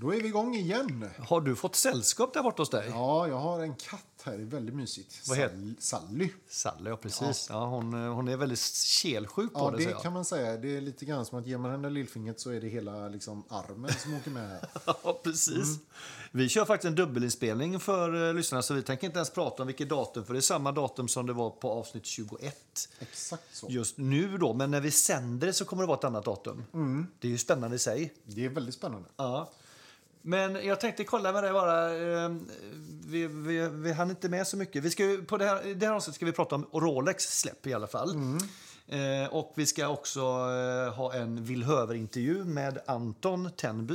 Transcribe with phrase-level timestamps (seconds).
[0.00, 1.10] Då är vi igång igen.
[1.18, 2.86] Har du fått sällskap där borta hos dig?
[2.90, 4.32] Ja, jag har en katt här.
[4.36, 5.28] Det är väldigt mysigt.
[5.28, 6.30] Vad heter- Sall- Sally.
[6.48, 7.46] Sally, ja precis.
[7.50, 7.66] Ja.
[7.66, 10.02] hon, eh, hon är väldigt kelsjuk på Ja, det, det säger jag.
[10.02, 10.56] kan man säga.
[10.56, 13.44] Det är lite grann som att ger man henne lillfingret så är det hela liksom,
[13.48, 14.48] armen som åker med.
[14.48, 14.68] här.
[15.04, 15.78] Ja, precis.
[16.30, 19.66] Vi kör faktiskt en dubbelinspelning för uh, lyssnarna så vi tänker inte ens prata om
[19.66, 23.66] vilket datum för det är samma datum som det var på avsnitt 21 Exakt så.
[23.70, 24.54] just nu då.
[24.54, 26.64] Men när vi sänder det så kommer det vara ett annat datum.
[27.20, 28.14] Det är ju spännande i sig.
[28.24, 29.08] Det är väldigt spännande.
[29.16, 29.50] Ja.
[30.22, 31.94] Men jag tänkte kolla med dig bara.
[32.24, 32.30] Eh,
[33.06, 34.84] vi, vi, vi hann inte med så mycket.
[34.84, 37.74] Vi ska, på det här, det här avsnittet ska vi prata om Rolex släpp i
[37.74, 38.16] alla fall.
[38.88, 43.94] Eh, och vi ska också eh, ha en Villhöver-intervju med Anton Tenby.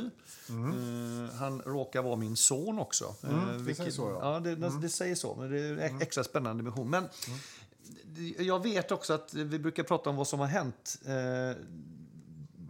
[0.50, 3.16] Eh, han råkar vara min son också.
[3.24, 4.34] Eh, det säger så, ja.
[4.34, 6.90] ja det, det, det säger så, men det är extra spännande med hon.
[6.90, 7.10] Men
[8.38, 11.00] jag vet också att vi brukar prata om vad som har hänt.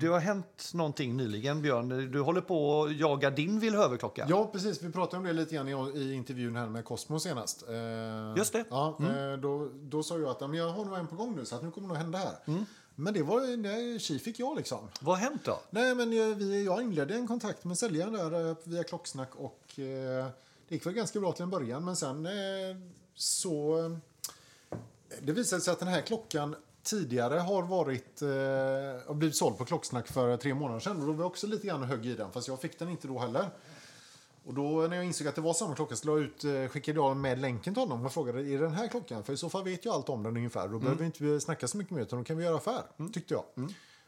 [0.03, 2.11] Eh, det har hänt någonting nyligen, Björn.
[2.11, 4.25] Du håller på att jaga din Villhöverklocka.
[4.29, 4.81] Ja, precis.
[4.81, 7.63] Vi pratade om det lite grann i, i intervjun här med Cosmo senast.
[7.69, 8.65] Eh, Just det.
[8.69, 11.45] Ja, eh, då, då sa jag att men jag har nog en på gång nu
[11.45, 12.65] så att nu kommer det nog hända här.
[12.95, 14.89] Men det var nej, tji fick jag liksom.
[15.01, 15.59] Vad har hänt då?
[15.69, 19.79] Nej, men jag, vi, jag inledde en kontakt med säljaren där eh, via Klocksnack och
[19.79, 20.25] eh,
[20.67, 21.85] det gick väl ganska bra till en början.
[21.85, 22.31] Men sen eh,
[23.15, 23.85] så...
[23.85, 24.77] Eh,
[25.21, 30.07] det visade sig att den här klockan tidigare har varit eh, blivit såld på Klocksnack
[30.07, 30.99] för tre månader sedan.
[31.01, 33.07] Och då var jag också lite grann högg i den, fast jag fick den inte
[33.07, 33.49] då heller.
[34.45, 36.99] Och då när jag insåg att det var samma klocka så jag ut, eh, skickade
[36.99, 39.23] jag med länken till honom och frågade är det den här klockan?
[39.23, 40.67] För i så fall vet jag allt om den ungefär.
[40.67, 43.33] Då behöver vi inte snacka så mycket mer utan då kan vi göra affär, tyckte
[43.33, 43.43] jag.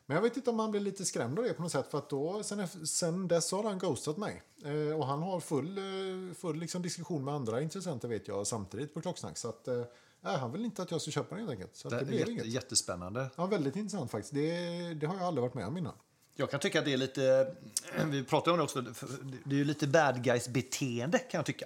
[0.08, 1.98] Men jag vet inte om han blev lite skrämd av det på något sätt för
[1.98, 4.42] att då, sen, eff- sen dess har han ghostat mig.
[4.66, 8.94] Eh, och han har full, eh, full liksom diskussion med andra intressenter vet jag samtidigt
[8.94, 9.38] på Klocksnack.
[9.38, 9.82] Så att, eh,
[10.26, 11.76] nej, han vill inte att jag ska köpa den helt enkelt.
[11.76, 12.46] Så Det det, blev jätte, inget.
[12.46, 13.30] jättespännande.
[13.36, 14.34] Ja, väldigt intressant faktiskt.
[14.34, 15.94] Det, det har jag aldrig varit med om innan.
[16.36, 17.56] Jag kan tycka att det är lite...
[18.06, 18.82] Vi pratade om det också.
[19.46, 21.66] Det är ju lite bad guys-beteende, kan jag tycka.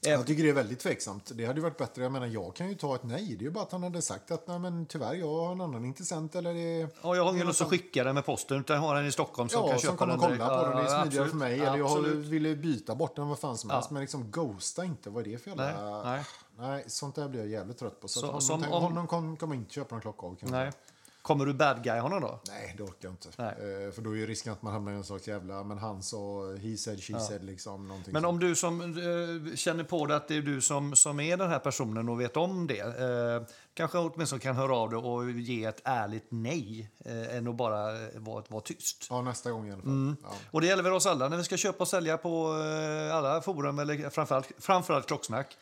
[0.00, 1.30] Jag tycker det är väldigt tveksamt.
[1.34, 2.02] Det hade varit bättre.
[2.02, 3.26] Jag menar, jag kan ju ta ett nej.
[3.36, 5.60] Det är ju bara att han hade sagt att nej, men tyvärr, jag har en
[5.60, 6.88] annan intressent eller det...
[7.02, 9.12] Ja, jag har ingen lust att skicka den med posten, utan jag har den i
[9.12, 10.48] Stockholm som Ja, kan som köpa kommer den kolla direkt.
[10.48, 10.84] på den.
[10.84, 11.30] Det är Ja, smidigare absolut.
[11.30, 11.54] för mig.
[11.60, 12.26] Eller jag Absolut.
[12.26, 13.88] ville byta bort den vad fan som helst.
[13.90, 13.94] Ja.
[13.94, 15.10] Men liksom ghosta inte.
[15.10, 15.64] Vad är det för jävla...
[15.64, 16.24] Nej, nej.
[16.58, 18.08] Nej, sånt där blir jag jävligt trött på.
[18.08, 20.36] Så, Så- honom, som tänk- om- honom kom, kommer inte köpa någon klocka av.
[20.42, 20.72] Nej.
[21.22, 22.40] Kommer du bad guy honom då?
[22.48, 23.28] Nej, det orkar jag inte.
[23.36, 23.84] Nej.
[23.86, 25.62] Eh, för då är ju risken att man hamnar i en slags jävla...
[25.64, 27.88] Men han sa, he said, she said, liksom.
[27.88, 31.20] Någonting Men om du som eh, känner på det att det är du som, som
[31.20, 32.80] är den här personen och vet om det.
[32.80, 33.42] Eh,
[33.74, 36.90] kanske åtminstone kan höra av dig och ge ett ärligt nej.
[37.04, 39.06] Eh, än att bara eh, vara, vara tyst.
[39.10, 39.90] Ja, nästa gång i alla fall.
[39.92, 40.16] Mm.
[40.22, 40.28] Ja.
[40.50, 42.62] Och det gäller väl oss alla när vi ska köpa och sälja på
[43.08, 45.56] eh, alla forum eller framförallt, framförallt klocksnack.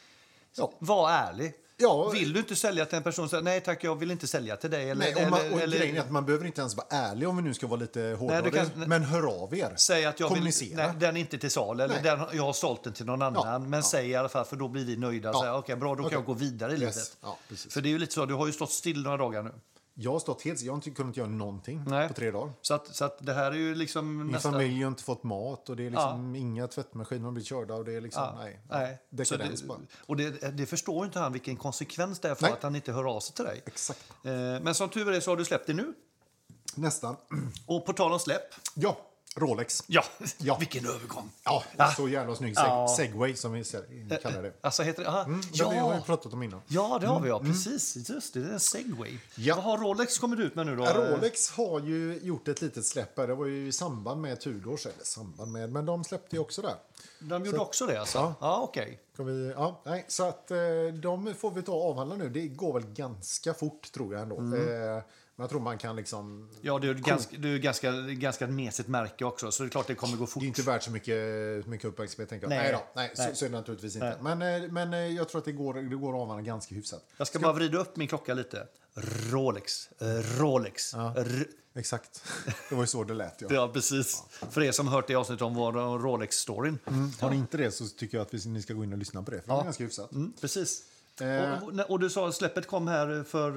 [0.56, 0.72] Ja.
[0.78, 1.52] Var ärlig.
[1.78, 2.08] Ja.
[2.10, 4.70] Vill du inte sälja till en person, så nej tack, jag vill inte sälja till
[4.70, 4.90] dig.
[4.90, 7.28] Eller, Nej, och man, och eller- grejen är att man behöver inte ens vara ärlig
[7.28, 8.42] om vi nu ska vara lite hårda.
[8.42, 9.72] du kan- men hör av er.
[9.76, 10.86] Säg att jag vill, Kommunicera.
[10.86, 13.70] nej, den är inte till sal eller den, jag har sålt den till någon annan.
[13.70, 13.82] men ja.
[13.82, 15.28] säg i alla fall för då blir vi nöjda.
[15.28, 15.32] Ja.
[15.32, 16.80] Så här, Okej, bra, då kan jag gå vidare i Yes.
[16.80, 17.16] livet.
[17.22, 17.72] Ja, precis.
[17.72, 19.52] För det är ju lite så, du har ju stått still några dagar nu.
[19.98, 20.62] Jag har stått helt...
[20.62, 22.08] Jag har inte kunnat göra någonting Nej.
[22.08, 22.52] på tre dagar.
[22.62, 24.52] Så att, så att det här är ju liksom Min nästan...
[24.52, 27.84] familj har inte fått mat och det är liksom inga tvättmaskiner har blivit körda och
[27.84, 28.60] det är liksom, Ja, nej.
[28.70, 28.98] nej.
[29.10, 29.78] Dekadens det, bara.
[29.98, 32.52] och det, det förstår inte han vilken konsekvens det är för Nej.
[32.52, 33.62] att han inte hör av sig till dig.
[33.66, 34.12] Exakt.
[34.24, 35.94] Eh, men som tur är så har du släppt det nu.
[36.74, 37.16] Nästan.
[37.66, 38.54] Och på tal om släpp.
[38.74, 38.96] Ja,
[39.36, 39.82] Rolex.
[39.86, 40.04] Ja,
[40.38, 40.56] Ja.
[40.58, 41.30] vilken övergång.
[41.44, 41.90] Ja, Ah.
[41.92, 42.54] så jävla snygg.
[42.54, 42.88] Seg- Ja.
[42.96, 44.52] Segway som vi ser- kallar det.
[44.60, 45.08] Alltså heter det...
[45.10, 46.02] Mm, det har vi ja.
[46.06, 46.60] pratat om innan.
[46.66, 47.28] ja, det har vi.
[47.28, 47.96] Ja, precis.
[48.10, 49.18] Just det, det är en segway.
[49.34, 49.54] Ja.
[49.54, 50.84] Vad har Rolex kommit ut med nu då?
[50.84, 53.26] Rolex har ju gjort ett litet släpp här.
[53.26, 56.62] Det var ju i samband med Tudors, eller samband med, men de släppte ju också
[56.62, 56.74] där.
[57.18, 58.18] De gjorde också det alltså?
[58.18, 58.34] Ja.
[58.40, 59.00] Ja, okej.
[59.18, 60.56] Vi, ja, nej, så att eh,
[61.02, 62.28] de får vi ta och avhandla nu.
[62.28, 64.38] Det går väl ganska fort tror jag ändå.
[64.38, 64.96] Mm.
[64.96, 65.02] Eh,
[65.36, 66.48] men jag tror man kan liksom...
[66.60, 69.86] Ja, det är ganska, det är ganska, ganska mesigt märke också, så det är klart
[69.86, 70.40] det kommer gå fort.
[70.40, 72.28] Det är inte värt så mycket, mycket uppmärksamhet.
[72.28, 72.48] Tänker jag.
[72.50, 72.58] Nej.
[72.62, 73.28] Nej, då, nej, Nej.
[73.30, 74.18] Så, så är det naturligtvis inte.
[74.22, 74.36] Nej.
[74.36, 77.04] Men, eh, men eh, jag tror att det går, det går att ganska hyfsat.
[77.16, 78.66] Jag ska bara vrida upp min klocka lite.
[79.30, 79.88] Rolex.
[80.00, 80.06] Eh,
[80.40, 80.94] Rolex.
[80.94, 82.24] R- Exakt.
[82.68, 83.40] Det var ju så det lät.
[83.40, 83.48] Ja.
[83.54, 84.22] ja, precis.
[84.50, 86.78] För er som hört det avsnittet om Rolex-storyn.
[87.20, 89.30] Har ni inte det så tycker jag att ni ska gå in och lyssna på
[89.30, 89.40] det.
[89.40, 90.12] För det är ganska hyfsat.
[90.12, 90.82] Mm, precis.
[91.20, 91.64] Eh.
[91.64, 93.50] Och, och, du sa att släppet kom här för...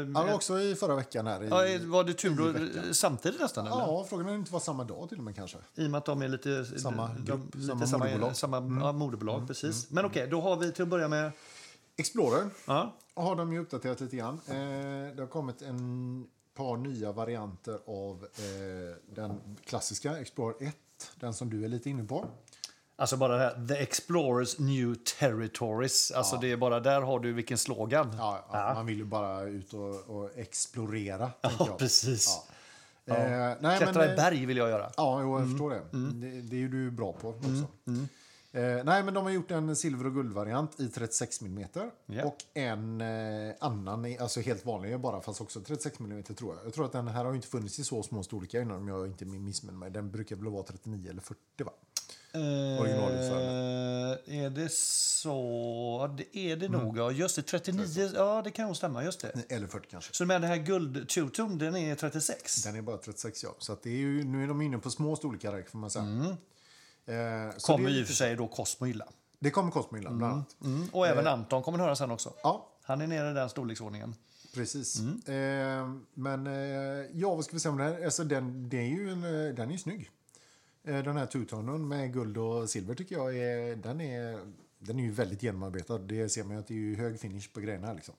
[0.00, 1.26] eh, Ja, också i förra veckan.
[1.26, 3.66] Här, i, ja, var det tur samtidigt nästan?
[3.66, 3.76] Eller?
[3.76, 5.58] ja, frågan är om det inte var samma dag till och med kanske.
[5.74, 6.64] I och med att de är lite...
[6.64, 8.36] Samma de, grupp, lite samma moderbolag.
[8.36, 9.90] Samma, ja, moderbolag, precis.
[9.90, 11.32] Men okej, då har vi till att börja med...
[11.98, 14.40] Explorer Ja, har de ju uppdaterat lite grann.
[14.48, 14.54] Eh,
[15.16, 20.76] det har kommit en par nya varianter av eh, den klassiska Explorer 1.
[21.20, 22.26] Den som du är lite inne på.
[22.96, 26.10] Alltså bara det här, The Explorers New Territories.
[26.10, 28.14] Alltså det är bara där har du vilken slogan.
[28.18, 31.30] Ja, ja, Man vill ju bara ut och, och explorera.
[31.40, 32.26] Ja, precis.
[32.26, 32.54] Ja.
[33.08, 33.14] Ja.
[33.14, 34.90] Eh, nej, Klättra men, i eh, berg vill jag göra.
[34.96, 35.82] Ja, jo, jag förstår det.
[35.92, 36.40] det.
[36.40, 37.66] Det är ju du bra på också.
[38.56, 41.68] Eh, nej, men de har gjort en silver och guldvariant i 36 mm.
[42.06, 42.24] Ja.
[42.24, 46.66] Och en eh, annan, alltså helt vanlig bara, fast också 36 mm tror jag.
[46.66, 49.06] Jag tror att den här har inte funnits i så små storlekar innan om jag
[49.06, 49.90] inte missminner mig.
[49.90, 51.72] Den brukar väl vara 39 eller 40 va?
[52.80, 54.18] Originalutförande.
[54.26, 55.38] Eh, är det så?
[56.00, 56.98] Ja, Det är det nog.
[56.98, 57.42] Ja, just det.
[57.42, 58.10] 39.
[58.14, 59.04] Ja, det kan nog stämma.
[59.04, 59.42] Just det.
[59.48, 60.14] Eller 40 kanske.
[60.14, 62.62] Så med den här guld two-tone, den är 36?
[62.62, 63.54] Den är bara 36 ja.
[63.58, 66.36] Så det är ju, nu är de inne på små storlekar här, får man säga.
[67.06, 69.06] Eh, så Kommer det, i och för sig då Cosmo gilla.
[69.38, 70.56] det kommer Cosmo bland annat.
[70.64, 70.88] Mm.
[70.92, 72.32] Och även Anton kommer höra sen också.
[72.42, 74.14] Ja, Han är nere i den storleksordningen.
[74.54, 75.00] Precis.
[75.00, 75.14] Mm.
[75.26, 78.04] Eh, men eh, ja, vad ska vi säga om den?
[78.04, 80.10] Alltså, den, det är ju en, eh, den är ju snygg.
[80.86, 84.40] Eh, den här two-tonen med guld och silver tycker jag är, den är,
[84.78, 85.98] den är ju väldigt genomarbetad.
[85.98, 87.92] Det ser man ju att det är hög finish på grejerna.
[87.92, 88.14] Liksom.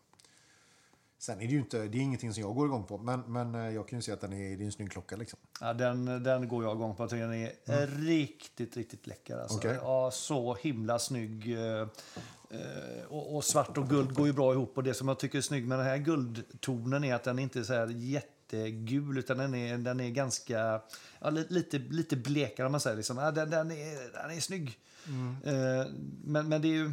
[1.20, 3.56] Sen är det ju inte, det är ingenting som jag går igång på, men, men
[3.56, 5.16] eh, jag kan ju säga att den är, det är en snygg klocka.
[5.16, 5.40] Liksom.
[5.62, 7.04] Ja, den, den går jag igång på.
[7.04, 9.38] Jag tycker den är riktigt, riktigt läcker.
[9.38, 9.58] Alltså.
[9.58, 9.78] Okej.
[9.82, 11.54] Ja, så himla snygg.
[11.54, 11.88] eh,
[13.10, 14.78] Och, och svart och guld går ju bra ihop.
[14.78, 17.60] Och det som jag tycker är snygg med den här guldtonen är att den inte
[17.60, 17.88] är så här
[18.54, 20.82] jättegul utan den är, den är ganska
[21.20, 22.98] ja, li- lite, lite blekare om man säger.
[22.98, 23.18] Liksom.
[23.18, 24.78] Ja, den, den, är, den är snygg.
[25.44, 25.86] Eh,
[26.26, 26.92] Men, men det är ju...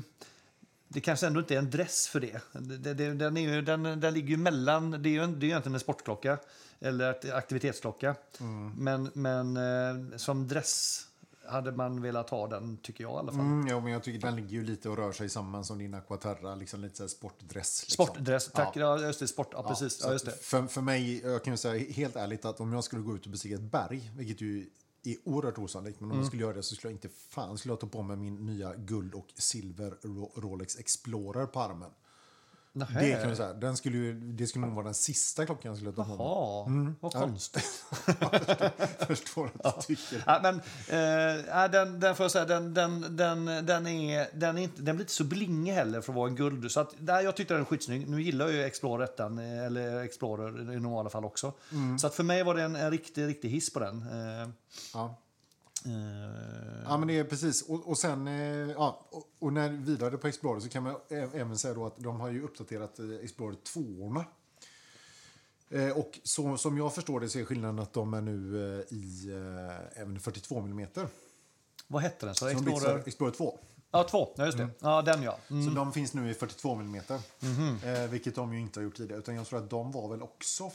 [0.89, 2.41] Det kanske ändå inte är en dress för det.
[2.53, 4.91] det, det den, är ju, den, den ligger ju mellan...
[4.91, 6.39] Det är ju, en, det är ju egentligen en sportklocka
[6.81, 8.15] eller aktivitetsklocka.
[8.77, 11.07] Men, men eh, som dress
[11.49, 13.41] hade man velat ha den, tycker jag i alla fall.
[13.41, 15.95] Mm, ja, men jag tycker den ligger ju lite och rör sig samman som din
[15.95, 17.83] Aquaterra, liksom lite så sportdress.
[17.89, 18.07] Liksom.
[18.07, 18.77] Sportdress, tack.
[18.77, 19.01] Ja.
[19.01, 19.29] just det.
[19.29, 20.01] Sport, ja, Ja, precis.
[20.05, 20.33] Ja, just det.
[20.43, 23.25] För, för mig, jag kan ju säga helt ärligt att om jag skulle gå ut
[23.25, 24.71] och bestiga ett berg, vilket ju
[25.07, 26.21] är oerhört osannolikt, men om Mm.
[26.23, 28.47] jag skulle göra det så skulle jag inte fan skulle jag ta på mig min
[28.47, 31.91] nya guld och silver Ro- Rolex Explorer på armen.
[32.77, 33.01] Nähä.
[33.01, 33.53] Det kan jag säga.
[33.53, 36.17] Den skulle ju, det skulle nog vara den sista klockan jag skulle ta mig.
[36.19, 37.85] Jaha, vad konstigt.
[39.07, 40.23] Förstår att du tycker.
[40.27, 44.63] Ja, men, eh, den, den får jag säga, den, den, den, den, är, den, är
[44.63, 46.71] inte, den blir inte så blingig heller för att vara en guld.
[46.71, 48.09] Så att, där, jag tyckte den är skitsnygg.
[48.09, 51.53] Nu gillar jag ju Explorer 1, eller Explorer i normala fall också.
[52.01, 53.97] Så att för mig var det en, en riktig, riktig hiss på den.
[54.03, 54.49] Eh,
[54.95, 55.17] Ja.
[55.85, 57.63] Eh, Ja, men det är precis.
[57.63, 61.59] Och, och sen, eh, ja, och, och när vidare på Explorer så kan man även
[61.59, 64.25] säga då att de har ju uppdaterat eh, Explorer 2
[65.79, 68.57] eh, Och så, som jag förstår det så är skillnaden att de är nu
[68.91, 69.31] i
[69.95, 70.89] även 42 mm.
[71.87, 72.35] vad hette den?
[72.35, 73.03] Så Explorer...
[73.07, 73.59] Explorer 2.
[73.95, 74.29] Ja, två.
[74.37, 74.69] Ja, just det.
[74.79, 75.39] Ja, den ja.
[75.51, 75.65] Mm.
[75.65, 77.03] Så de finns nu i 42 mm.
[77.41, 77.79] Mhm.
[77.85, 79.19] eh, vilket de ju inte har gjort tidigare.
[79.19, 80.73] Utan jag tror att de var väl också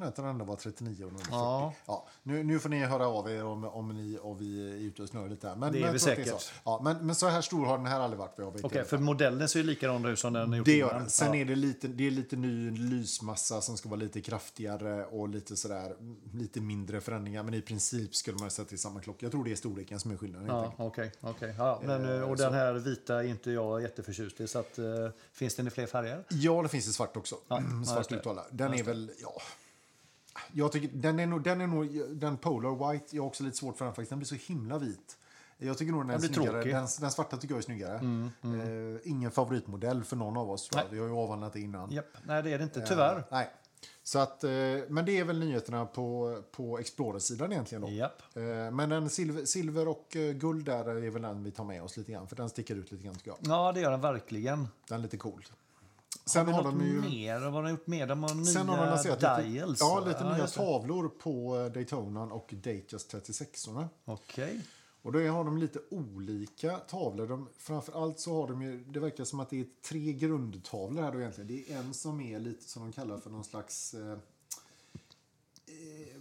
[0.00, 1.30] det heta att den var 39 och den var 40?
[1.30, 1.74] Ja.
[1.86, 2.06] Ja.
[2.22, 5.08] nu, nu får ni höra av er om, om ni och vi är ute och
[5.08, 5.56] snurrar lite här.
[5.56, 6.40] Men, Det är vi att är säkert.
[6.40, 6.52] så.
[6.64, 8.98] Ja, men, men så här stor har den här aldrig varit i Okej, alla för
[8.98, 11.10] modellen ser ju likadan ut som den är gjort Det gör den.
[11.10, 11.36] Sen ja.
[11.36, 15.56] är det lite, det är lite ny lysmassa som ska vara lite kraftigare och lite
[15.56, 15.96] sådär,
[16.32, 17.42] lite mindre förändringar.
[17.42, 19.26] Men i princip skulle man sätta till samma klocka.
[19.26, 20.48] Jag tror det är storleken som är skillnaden.
[20.48, 21.12] Ja, okej.
[21.20, 21.54] okej.
[21.58, 24.46] Ja, men, Eh, och den här vita är inte jag jätteförtjust i.
[24.48, 24.84] Så att, eh,
[25.32, 26.24] finns den i fler färger?
[26.28, 27.36] Ja, det finns i svart också.
[27.48, 28.44] Ja, Mm, svart uttalad.
[28.50, 29.32] Den är väl, ja...
[30.52, 33.56] Jag tycker, den är nog, den är nog, den Polar White, jag har också lite
[33.56, 34.10] svårt för den faktiskt.
[34.10, 35.18] Den blir så himla vit.
[35.58, 36.52] Jag tycker nog den Den blir snyggare.
[36.52, 36.72] tråkig.
[36.72, 37.96] Den, den svarta tycker jag är snyggare.
[38.42, 40.90] Eh, ingen favoritmodell för någon av oss tror jag.
[40.90, 41.90] Vi har ju avhandlat det innan.
[41.92, 42.06] Japp.
[42.26, 42.80] Nej, det är det inte.
[42.86, 43.16] Tyvärr.
[43.16, 43.50] Eh, nej.
[44.02, 44.50] Så att, eh,
[44.88, 47.88] men det är väl nyheterna på, på Explorer-sidan egentligen då.
[47.90, 48.22] Japp.
[48.36, 51.82] Eh, Men en silver, silver och eh, guld där är väl den vi tar med
[51.82, 52.28] oss lite grann.
[52.28, 53.38] För den sticker ut lite grann tycker jag.
[53.40, 54.68] Ja, det gör den verkligen.
[54.88, 55.44] Den är lite cool.
[56.26, 57.00] Sen har har de ju...
[57.00, 57.40] mer?
[57.40, 58.06] Vad har de gjort mer?
[58.06, 59.80] De har nya Sen har de lanserat lite, dials.
[59.80, 60.06] ja, va?
[60.06, 60.60] lite nya just det.
[60.60, 64.60] tavlor på eh, Daytonan och Datejust 36 orna Okej.
[65.02, 67.26] Och då har de lite olika tavlor.
[67.26, 71.12] De, framförallt så har de ju, det verkar som att det är tre grundtavlor här
[71.12, 71.48] då egentligen.
[71.48, 74.12] Det är en som är lite som de kallar för någon slags eh,
[75.66, 76.13] eh,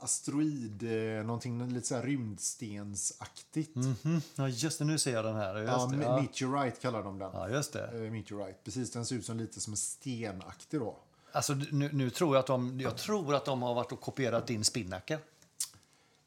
[0.00, 0.82] asteroid,
[1.18, 3.76] eh, någonting lite så här rymdstensaktigt.
[3.76, 4.20] Mhm.
[4.34, 4.84] Ja, just det.
[4.84, 5.56] Nu ser jag den här.
[5.56, 6.02] Just Ja, det.
[6.04, 6.20] Ja.
[6.20, 7.30] Meteorite kallar de den.
[7.32, 7.86] ja, just det.
[8.06, 8.58] Eh, Meteorite.
[8.64, 10.96] Precis, den ser ut som lite som en stenaktig då.
[11.32, 14.46] Alltså, nu, nu tror jag att de, jag tror att de har varit och kopierat
[14.46, 15.18] din spinnaker.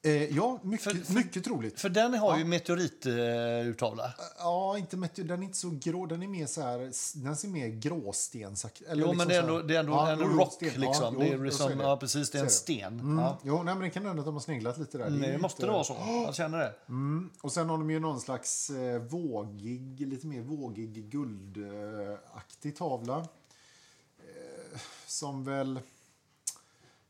[0.05, 1.79] Eh, ja, mycket, För- för- mycket troligt.
[1.79, 4.13] För den har ju meteoriturtavla.
[4.37, 6.05] Ja, inte meteor, den är inte så grå.
[6.05, 6.79] Den är mer så här,
[7.23, 8.85] den ser mer gråstensaktig.
[8.89, 10.53] eller Jo, liksom men det är ändå, det är ändå Ja, en rock.
[10.53, 10.69] sten.
[10.75, 11.13] Ja, liksom.
[11.13, 11.83] jo, det är liksom, det.
[11.83, 12.31] ja, precis.
[12.31, 12.99] Det är en sten.
[12.99, 13.19] Mm.
[13.19, 13.37] Ja.
[13.43, 15.05] Jo, nej, men det kan hända att de har sneglat lite där.
[15.05, 15.93] är Nej, det måste det vara så.
[16.25, 16.73] Jag känner det.
[16.89, 17.29] Mm.
[17.41, 23.17] Och sen har de ju någon slags eh, vågig, lite mer vågig guldaktig tavla.
[23.17, 25.79] Eh, som väl...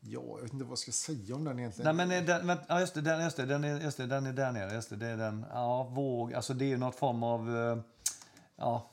[0.06, 1.96] Ja, jag vet inte vad jag ska säga om den egentligen.
[1.96, 4.06] Nej, men är den, men, ja, just det, den, just det, den, är, just det,
[4.06, 4.74] den är där nere.
[4.74, 5.46] Just det, det är den.
[5.52, 6.34] Ja, våg.
[6.34, 7.56] Alltså det är ju något form av...
[7.56, 7.78] Eh,
[8.56, 8.90] ja,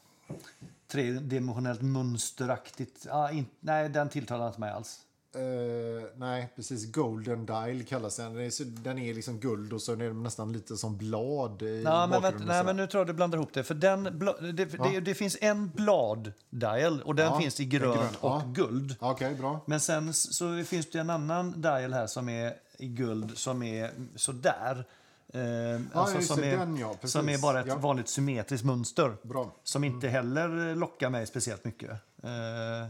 [0.88, 3.06] tredimensionellt mönsteraktigt.
[3.06, 5.00] Ja, in, nej, den tilltalar inte mig alls.
[5.36, 6.92] Eh, nej, precis.
[6.92, 8.34] Golden Dial kallas den.
[8.34, 11.82] Den är, den är liksom guld och så är den nästan lite som blad i
[11.86, 13.64] Nej, men, vänta, nej, men nu tror jag du blandar ihop det.
[13.64, 17.96] För den, bla- det, det, det finns en blad-dial och den Ja, finns i grönt
[17.96, 18.44] grön, och ja.
[18.54, 18.96] guld.
[19.00, 19.60] Okej, bra.
[19.66, 23.92] Men sen så finns det en annan dial här som är i guld som är
[24.16, 24.86] sådär.
[25.34, 27.76] Eh, alltså som, är, den, ja, som är bara ett Ja.
[27.78, 29.14] vanligt symmetriskt mönster.
[29.24, 29.52] Bra.
[29.64, 31.90] Som inte heller lockar mig speciellt mycket.
[32.24, 32.88] Eh,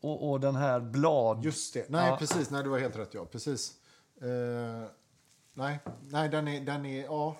[0.00, 1.44] och, och den här blad...
[1.44, 1.88] Just det.
[1.88, 2.16] Nej, Ja.
[2.16, 2.50] precis.
[2.50, 3.14] Nej, du har helt rätt.
[3.14, 3.72] Ja, precis.
[4.22, 4.88] Eh,
[5.54, 5.78] nej,
[6.08, 7.04] nej den, är, den är...
[7.04, 7.36] Ja.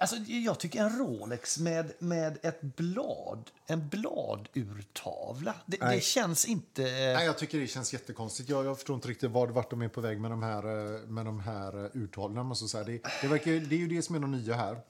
[0.00, 6.82] Alltså, jag tycker en Rolex med, med ett blad, en bladurtavla, det, det känns inte...
[6.82, 8.48] Nej, jag tycker det känns jättekonstigt.
[8.48, 11.00] Jag, jag förstår inte riktigt vart, vart de är på väg med de här, eh,
[11.00, 12.46] med de här eh, urtalen.
[12.46, 12.84] Måste säga.
[12.84, 14.80] Det, det, verkar, det är ju det som är de nya här.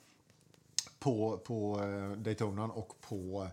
[0.98, 3.48] På, på eh, Daytonan och på,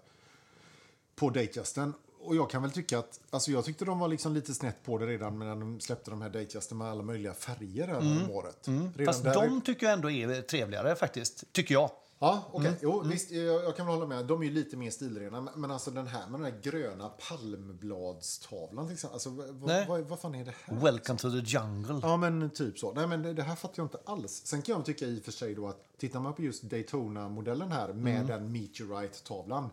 [1.16, 1.94] på Datejusten.
[2.24, 4.98] Och jag kan väl tycka att, alltså jag tyckte de var liksom lite snett på
[4.98, 8.68] det redan när de släppte de här Datejusten med alla möjliga färger här om året.
[8.68, 9.06] Mm.
[9.06, 11.92] Fast där- de tycker jag ändå är trevligare faktiskt, tycker jag.
[12.24, 12.68] Ja, okej.
[12.68, 12.80] Mm.
[12.82, 14.26] Jo, visst, jag, jag kan väl hålla med.
[14.26, 15.42] De är ju lite mer stilrena.
[15.42, 19.14] Men, men alltså den här med den här gröna palmbladstavlan till exempel.
[19.16, 20.76] Alltså, vad, vad, vad fan är det här?
[20.80, 22.00] Welcome to the jungle.
[22.04, 22.94] Ja, men typ så.
[22.94, 24.42] Nej, men det, det här fattar jag inte alls.
[24.46, 27.72] Sen kan jag tycka i och för sig då att tittar man på just Daytona-modellen
[27.72, 28.28] här med Mm.
[28.28, 29.70] den Meteorite-tavlan.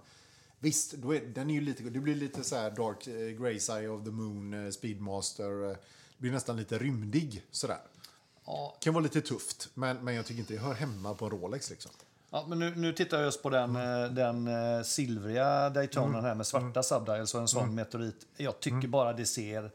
[0.60, 3.78] Visst, då är, den är ju lite, det blir lite så här Dark eh, Grey's
[3.78, 5.64] Eye of the Moon, eh, Speedmaster.
[5.64, 5.76] eh, Det
[6.22, 7.78] blir nästan lite rymdig sådär.
[8.46, 8.76] Ja.
[8.80, 11.70] Kan vara lite tufft, men, men jag tycker inte det hör hemma på en Rolex
[11.70, 11.90] liksom.
[12.30, 14.48] Ja, men nu, nu tittar jag just på den, eh, den
[14.84, 16.24] silvriga Daytonan Mm.
[16.24, 18.26] här med svarta subdials och en sån meteorit.
[18.36, 19.70] Jag tycker bara det ser...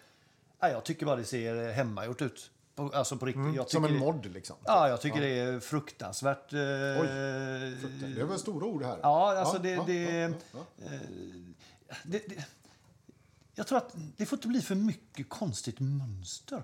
[0.59, 2.49] Ja, jag tycker bara det ser hemmagjort ut.
[2.75, 3.55] På, alltså på riktigt.
[3.55, 4.55] Jag Som tycker en det- mod liksom.
[4.65, 6.53] Ja, jag tycker det är fruktansvärt...
[6.53, 8.99] eh, Det är väl stora ord här.
[9.01, 9.69] Ja, alltså det...
[9.71, 10.29] ja, det, ja,
[10.81, 10.89] ja.
[12.03, 12.45] det, det
[13.55, 16.63] jag tror att det får inte bli för mycket konstigt mönster.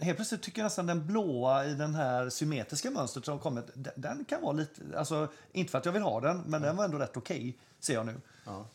[0.00, 3.92] Helt plötsligt tycker jag nästan den blåa i den här symmetriska mönstret som kommit, den,
[3.96, 6.84] den kan vara lite, alltså inte för att jag vill ha den, men den var
[6.84, 8.20] ändå rätt okej, ser jag nu.
[8.44, 8.66] Ja.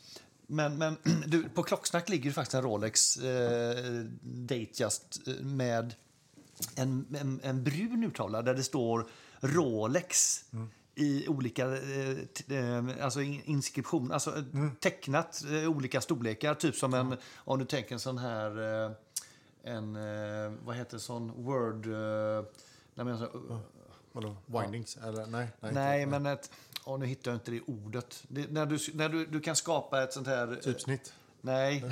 [0.47, 0.97] Men, men
[1.27, 3.85] du, på Klocksnack ligger ju faktiskt en Rolex eh,
[4.21, 5.93] Datejust eh, med
[6.75, 9.07] en, en, en brun urtavla där det står
[9.39, 10.43] Rolex
[10.95, 12.17] i olika eh,
[12.57, 16.55] eh, alltså in- inskription, alltså eh, tecknat eh, olika storlekar.
[16.55, 18.91] Typ som en, om du tänker en sån här, eh,
[19.63, 21.85] en, eh, vad heter sån Word...
[22.93, 23.59] Nej, men, så,
[24.11, 24.35] Vadå?
[24.45, 24.97] Windings?
[24.97, 25.47] Eller nej?
[25.59, 26.19] Nej, nej, inte.
[26.19, 26.51] men ett...
[26.85, 28.23] Oh, nu hittar jag inte det ordet.
[28.27, 30.59] Det, när du, när du, du kan skapa ett sånt här...
[30.63, 31.13] Typsnitt?
[31.41, 31.84] Nej.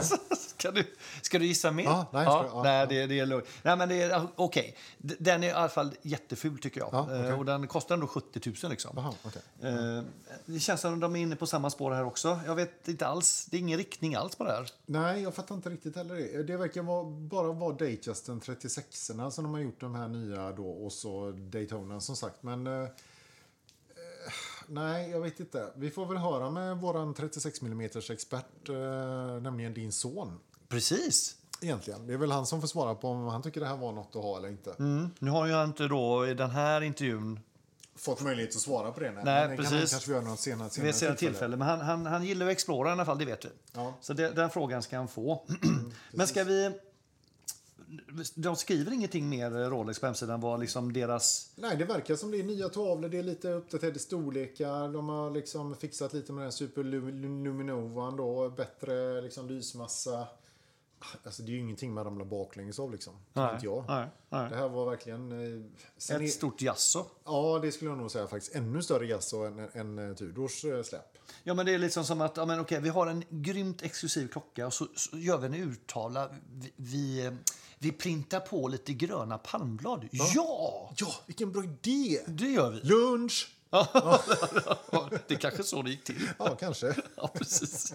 [0.48, 0.84] ska, du,
[1.22, 1.84] ska du gissa mer?
[1.84, 2.86] Ja, nej, ja, nej ja.
[2.86, 3.44] det, det är lugnt.
[3.62, 4.76] Nej, men det är okej.
[4.98, 6.88] D- Den är i alla fall jätteful tycker jag.
[6.92, 7.26] Ja, okej.
[7.28, 8.90] Eh, Och den kostar ändå 70 000 liksom.
[8.96, 9.42] Jaha, okej.
[9.62, 10.02] Eh,
[10.46, 12.40] Det känns som att de är inne på samma spår här också.
[12.46, 13.46] Jag vet inte alls.
[13.50, 14.70] Det är ingen riktning alls på det här.
[14.86, 16.42] Nej, jag fattar inte riktigt heller det.
[16.42, 20.70] Det verkar vara, bara vara Datejusten 36 som de har gjort de här nya då
[20.70, 22.42] och så Daytona som sagt.
[22.42, 22.88] Men eh, eh,
[24.68, 25.72] nej, jag vet inte.
[25.76, 27.80] Vi får väl höra med våran 36 mm
[28.10, 28.74] expert, eh,
[29.42, 30.38] nämligen din son.
[30.68, 31.36] Precis.
[31.60, 32.06] Egentligen.
[32.06, 34.16] Det är väl han som får svara på om han tycker det här var något
[34.16, 34.74] att ha eller inte.
[34.78, 35.10] Mm.
[35.18, 37.40] Nu har jag inte då i den här intervjun
[37.96, 39.10] Fått möjlighet att svara på det.
[39.10, 39.80] Nej, Nej, Men kan precis.
[39.80, 41.56] han kanske göra något senare, senare vid senare tillfälle.
[41.56, 43.48] Men han, han, han gillar att explora i alla fall, det vet vi.
[43.72, 43.94] Ja.
[44.00, 45.46] Så det, den frågan ska han få.
[46.12, 46.72] Men ska vi...
[48.34, 51.52] De skriver ingenting mer, Rolex, på hemsidan vad liksom deras...
[51.56, 54.92] Nej, det verkar som det är nya tavlor, det är lite uppdaterade storlekar.
[54.92, 60.28] De har liksom fixat lite med den superluminovan då, bättre liksom lysmassa.
[61.24, 63.12] Alltså det är ju ingenting man ramlar baklänges av liksom.
[63.32, 63.84] Nej, inte jag.
[63.88, 64.50] Nej, nej.
[64.50, 65.32] Det här var verkligen...
[65.32, 65.64] eh,
[65.96, 67.04] Ett är, stort jasso.
[67.24, 68.54] Ja, det skulle jag nog säga faktiskt.
[68.54, 71.18] Ännu större jazz än, än eh, Tudors eh, släpp.
[71.42, 74.28] Ja, men det är liksom som att ja, men okej, vi har en grymt exklusiv
[74.28, 76.28] klocka och så, så gör vi en urtavla.
[76.52, 77.30] Vi, vi,
[77.84, 80.08] vi printar på lite gröna palmblad.
[80.10, 80.92] Ja!
[80.96, 82.20] Ja, vilken bra idé!
[82.26, 82.80] Det gör vi.
[82.80, 83.50] Lunch!
[83.70, 83.88] Ja,
[85.28, 86.28] det är kanske så det gick till.
[86.38, 86.86] Ja, kanske.
[87.16, 87.94] Ja, precis.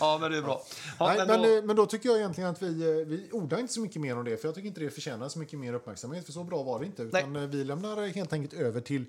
[0.00, 0.62] Ja, men det är bra.
[0.98, 3.58] Ja, Nej, men då, eh, men då tycker jag egentligen att vi, eh, vi ordar
[3.58, 4.36] inte så mycket mer om det.
[4.36, 6.26] För jag tycker inte det förtjänar så mycket mer uppmärksamhet.
[6.26, 7.02] För så bra var det inte.
[7.02, 9.04] Utan eh, vi lämnar helt enkelt över till,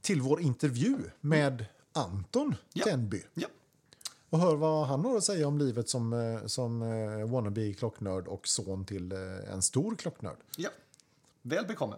[0.00, 2.84] till vår intervju med Anton Ja.
[2.84, 3.22] Tenby.
[3.34, 3.48] ja.
[4.32, 8.28] Och hör vad han har att säga om livet som, eh, som eh, wannabe klocknörd
[8.28, 10.36] och son till eh, en stor klocknörd.
[10.56, 10.68] ja.
[11.42, 11.96] Väl bekomme.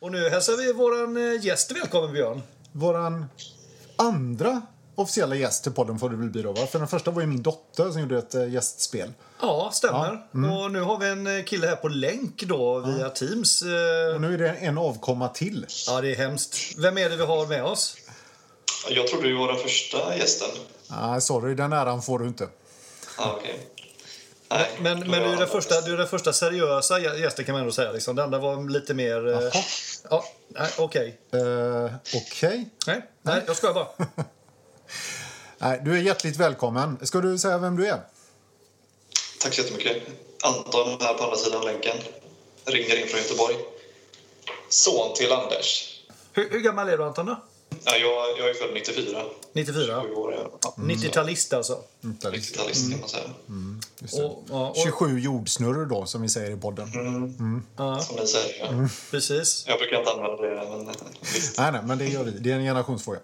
[0.00, 2.40] Och nu hälsar vi vår gäst välkommen, Björn.
[2.72, 3.24] Våran
[3.96, 4.62] andra
[5.00, 6.66] officiella gäst till podden får det väl bli då, va?
[6.66, 9.12] För den första var ju min dotter som gjorde ett eh, gästspel.
[9.40, 10.12] Ja, stämmer.
[10.32, 13.62] Och nu har vi en eh, kille här på länk då via Teams.
[13.62, 15.66] Eh, Och nu är det en avkomma till.
[15.86, 16.56] Ja, det är hemskt.
[16.78, 17.96] Vem är det vi har med oss?
[18.90, 20.48] Jag trodde du var den första gästen.
[20.90, 22.48] Nej, sorry, den äran får du inte.
[23.18, 23.54] Ah, okay.
[24.50, 27.52] Nej, Men, men du, är den första, du är den första seriösa gä- gästen kan
[27.52, 27.92] man ändå säga.
[27.92, 28.16] Liksom.
[28.16, 29.26] Den andra var lite mer...
[29.26, 29.50] Jaha.
[30.10, 31.18] Ja, nej, okej.
[31.32, 32.68] Eh, Okej.
[32.86, 33.86] Nej, nej, jag skojar bara.
[35.58, 36.98] Nej, Du är hjärtligt välkommen.
[37.02, 38.00] Ska du säga vem du är?
[39.40, 40.02] Tack så jättemycket.
[40.42, 41.96] Anton här på andra sidan länken.
[42.64, 43.56] Ringer in från Göteborg.
[44.68, 46.00] Son till Anders.
[46.32, 47.26] Hur, hur gammal är du, Anton?
[47.26, 47.36] Då?
[47.84, 49.22] Ja, jag, jag är född 94.
[49.52, 50.02] 94?
[50.02, 50.50] Sju år är jag.
[50.62, 51.78] Ja, 90-talist alltså.
[52.04, 52.56] Inte riktigt.
[52.60, 53.30] 90-talist kan man säga.
[53.98, 54.22] Just det.
[54.24, 56.88] Och, ja, och, 27 jordsnurror då, som vi säger i podden.
[57.76, 58.58] ja, Som ni säger.
[58.60, 58.66] Ja.
[58.66, 58.88] Mm.
[59.10, 59.64] precis.
[59.66, 60.94] Jag brukar inte använda det, men
[61.34, 61.58] visst.
[61.58, 62.30] Nej, nej, men det gör vi.
[62.30, 63.18] Det är en generationsfråga.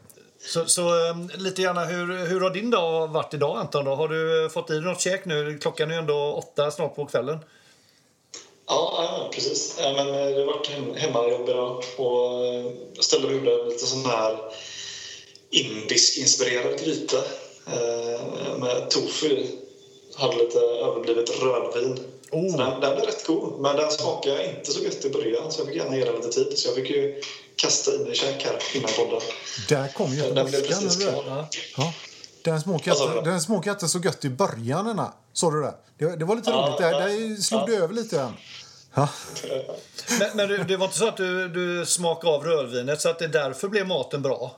[0.46, 3.84] Så, så um, lite gärna, hur, hur har din dag varit idag, Anton?
[3.84, 3.94] Då?
[3.94, 5.58] Har du eh, fått i dig något käk nu?
[5.58, 7.38] Klockan är ju ändå åtta snart på kvällen.
[8.66, 9.78] Ja, ja, precis.
[9.82, 11.84] Ja, men eh, det har varit hem, hemmajobb idag.
[11.96, 14.38] Och eh, jag ställde och gjorde lite sån här
[15.50, 17.16] indisk-inspirerad gryta
[17.66, 19.65] eh, med tofu i.
[20.16, 21.98] Hade lite överblivet rödvin.
[22.30, 22.50] Oh.
[22.50, 25.60] Så den, den blev rätt god, men den smakade inte så gott i början så
[25.60, 26.58] jag fick gärna ge den lite tid.
[26.58, 27.22] Så jag fick ju
[27.56, 29.20] kasta i mig käk här innan podden.
[29.68, 31.46] Där kom ju Den blev precis klar.
[31.76, 31.92] Ja.
[32.42, 34.90] Den smakade, den inte så gött i början.
[34.90, 35.12] Ena.
[35.32, 35.74] Såg du det?
[35.98, 36.78] Det, det var lite Ja, roligt.
[36.78, 37.66] Där, ja, där slog ja.
[37.66, 38.32] du över lite än.
[38.94, 39.08] Ja.
[40.18, 43.18] Men, men du, det var inte så att du, du smakade av rödvinet så att
[43.18, 44.56] det därför blev maten bra?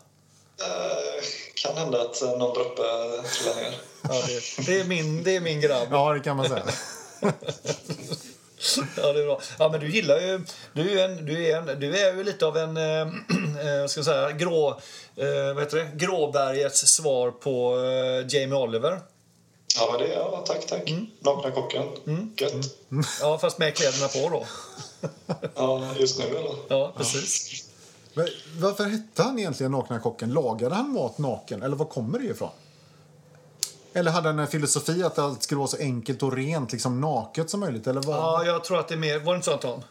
[0.60, 1.24] Eh,
[1.54, 2.82] kan hända att någon droppe
[3.32, 3.74] trillar ner.
[4.02, 5.88] Ja, det, det, är min, det är min grabb.
[5.90, 6.64] ja, det kan man säga.
[8.96, 9.40] Ja, det är bra.
[9.58, 10.40] Ja, men du gillar ju...
[10.72, 12.74] Du är ju, en, du är en, du är ju lite av en...
[13.80, 14.32] Vad ska jag säga?
[14.32, 14.68] Grå,
[15.16, 15.90] eh, vad heter det?
[15.94, 19.00] Gråbergets svar på eh, Jamie Oliver.
[19.76, 20.92] Ja, det, ja, tack, tack.
[21.20, 21.82] Nakna kocken.
[22.36, 22.76] Gött.
[23.20, 24.46] Ja, fast med kläderna på då.
[25.54, 26.54] Ja, just nu eller?
[26.68, 27.64] Ja, precis.
[28.14, 28.26] Men
[28.58, 30.32] varför hette han egentligen Nakna kocken?
[30.32, 31.62] Lagade han mat naken?
[31.62, 32.50] Eller var kommer det ifrån?
[33.98, 37.50] Eller hade han en filosofi att allt skulle vara så enkelt och rent, liksom naket
[37.50, 37.86] som möjligt?
[37.86, 38.16] Eller vad?
[38.16, 39.18] Ja, jag tror att det är mer...
[39.18, 39.84] Var det inte så, Anton?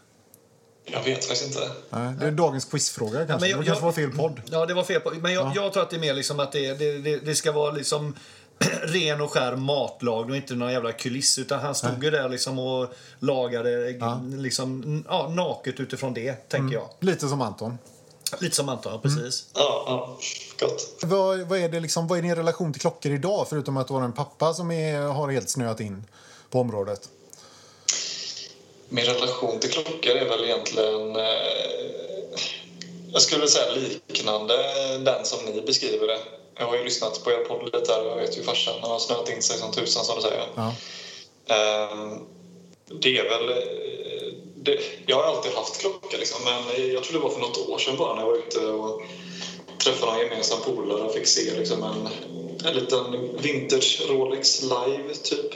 [0.85, 1.69] Jag vet faktiskt inte.
[1.89, 3.33] Nej, det är dagens quizfråga kanske.
[3.39, 4.41] men jag- det kanske jag- var fel podd.
[4.51, 5.11] Ja, det var fel på.
[5.21, 7.51] Men jag, jag tror att det är mer liksom att det, det, det, det ska
[7.51, 8.15] vara liksom
[8.81, 11.37] ren och skär matlag och inte någon jävla kuliss.
[11.39, 13.93] Utan han stod ju där liksom och lagade
[14.37, 16.87] liksom, ja, naket utifrån det, tänker jag.
[16.99, 17.77] Lite som Anton.
[18.39, 19.45] Lite som Anton, precis.
[19.53, 20.17] Ja, ja
[20.59, 20.95] gott.
[21.01, 23.47] Vad, vad, är det liksom, vad är din relation till klockor idag?
[23.49, 26.03] Förutom att du har en pappa som är, har helt snöat in
[26.49, 27.09] på området.
[28.89, 31.15] Min relation till klockor är väl egentligen...
[31.15, 32.39] Eh,
[33.11, 34.55] jag skulle säga liknande
[34.97, 36.19] den som ni beskriver det.
[36.55, 38.91] Jag har ju lyssnat på er podd lite här och jag vet ju farsan han
[38.91, 40.47] har snöat in sig som tusan som du säger.
[40.55, 40.73] Ja.
[41.55, 42.19] Ehm,
[43.01, 43.49] det är väl...
[44.67, 47.77] Det, jag har alltid haft klocka liksom, men jag tror det var för något år
[47.77, 49.01] sedan bara när jag var ute och
[49.83, 52.09] träffade någon gemensam polare och fick se liksom en,
[52.67, 55.53] en liten vintage Rolex live typ.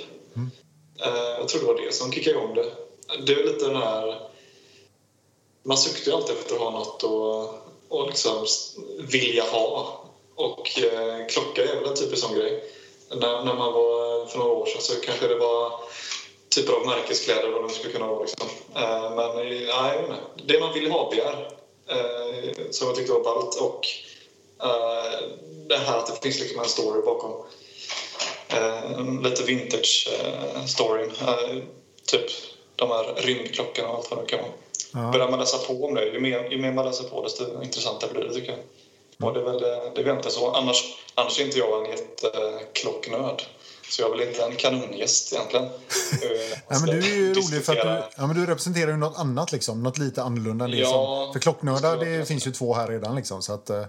[1.00, 2.72] Eh, jag tror det var det som kickade igång det.
[3.26, 4.20] Det är lite den här...
[5.64, 7.54] Man suktar ju alltid efter att ha något och,
[7.88, 8.46] och liksom
[9.00, 10.04] vilja ha.
[10.36, 12.64] Och eh, klocka är väl en typisk sån grej.
[13.10, 15.80] När, när man var för några år sedan så kanske det var
[16.56, 18.22] typer av märkeskläder vad det skulle kunna vara.
[18.22, 18.48] Liksom.
[18.76, 20.04] Eh, men eh, nej,
[20.46, 21.48] det man vill ha begär
[21.88, 23.88] eh, som jag tyckte var ballt och
[24.64, 25.20] eh,
[25.68, 27.46] det här att det finns liksom en story bakom.
[29.24, 30.10] Lite vintage
[30.68, 31.12] storyn.
[31.22, 31.64] Eh,
[32.06, 32.32] typ
[32.76, 34.52] de här rymdklockorna och allt vad det kan vara.
[34.94, 35.12] Ja.
[35.12, 38.12] Börjar man läsa på om det, ju mer, ju mer man läser på desto intressantare
[38.14, 38.60] blir det tycker jag.
[39.28, 39.60] Och det är väl,
[39.96, 40.52] det är väl inte så.
[40.52, 43.44] Annars, annars är inte jag en jätteklocknörd.
[43.92, 45.66] Så jag är väl inte en kanongäst egentligen.
[46.12, 48.98] Eh, Nej, men du är ju rolig för att du, ja, men du representerar ju
[48.98, 51.34] något annat, liksom, något lite annorlunda än det Ja, som...
[51.34, 53.84] För klocknördar, det det finns ju två här redan liksom, så att eh,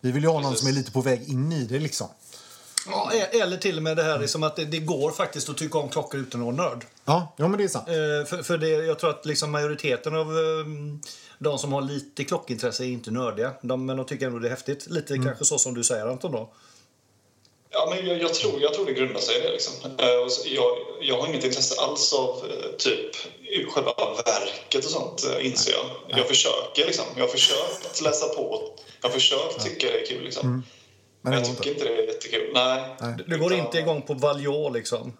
[0.00, 0.60] vi vill ju ha någon Precis.
[0.60, 2.06] som är lite på väg in i det liksom.
[2.90, 5.56] Ja, e- eller till och med det här liksom att det, det går faktiskt att
[5.58, 6.84] tycka om klockor utan att vara nörd.
[7.04, 7.88] Ja, ja men det är sant.
[7.88, 7.94] Eh,
[8.28, 10.66] för för det, jag tror att liksom majoriteten av eh,
[11.38, 13.52] de som har lite klockintresse är inte nördiga.
[13.62, 14.86] De, men de tycker ändå det är häftigt.
[14.90, 16.50] Lite kanske så som du säger Anton då.
[17.78, 19.50] Ja, men jag, jag, tror, jag tror det grundar sig i det.
[19.52, 19.74] Liksom.
[19.98, 20.06] Eh,
[20.44, 23.16] Jag, jag har inget intresse alls av eh, typ
[23.70, 23.92] själva
[24.26, 26.18] verket och sånt, eh, inser jag.
[26.18, 26.86] Jag försöker.
[26.86, 27.04] Liksom.
[27.16, 28.74] Jag har försökt läsa på.
[29.00, 30.24] Jag har försökt tycka det är kul.
[30.24, 30.48] Liksom.
[30.50, 30.62] Men
[31.22, 31.84] Men jag tycker inte.
[31.84, 32.50] det är jättekul.
[32.54, 32.84] Nej.
[33.26, 35.12] Du går Utan, inte igång på Valjå liksom.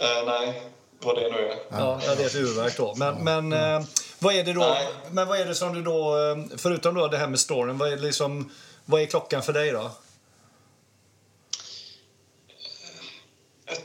[0.00, 0.62] Eh, nej,
[1.02, 1.56] vad det nu är.
[1.70, 2.94] Ja, ja, det är ett urverk då.
[2.96, 3.86] Men, men, eh,
[4.18, 4.60] vad är det då?
[4.60, 4.86] Nej.
[5.10, 6.16] Men vad är det som du då,
[6.56, 8.52] förutom då det här med storyn, vad är, liksom,
[8.84, 9.90] vad är klockan för dig då?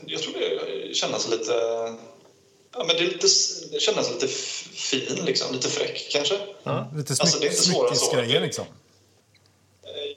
[0.06, 0.32] Jag tror
[0.88, 1.52] det känns lite...
[2.72, 3.26] Ja, men det, är lite,
[3.72, 4.28] det känns lite
[4.74, 5.54] fin, liksom.
[5.54, 6.34] lite fräck kanske.
[6.96, 8.04] Lite Alltså, det är inte svårare än så.
[8.06, 8.64] smyckesgrejer liksom.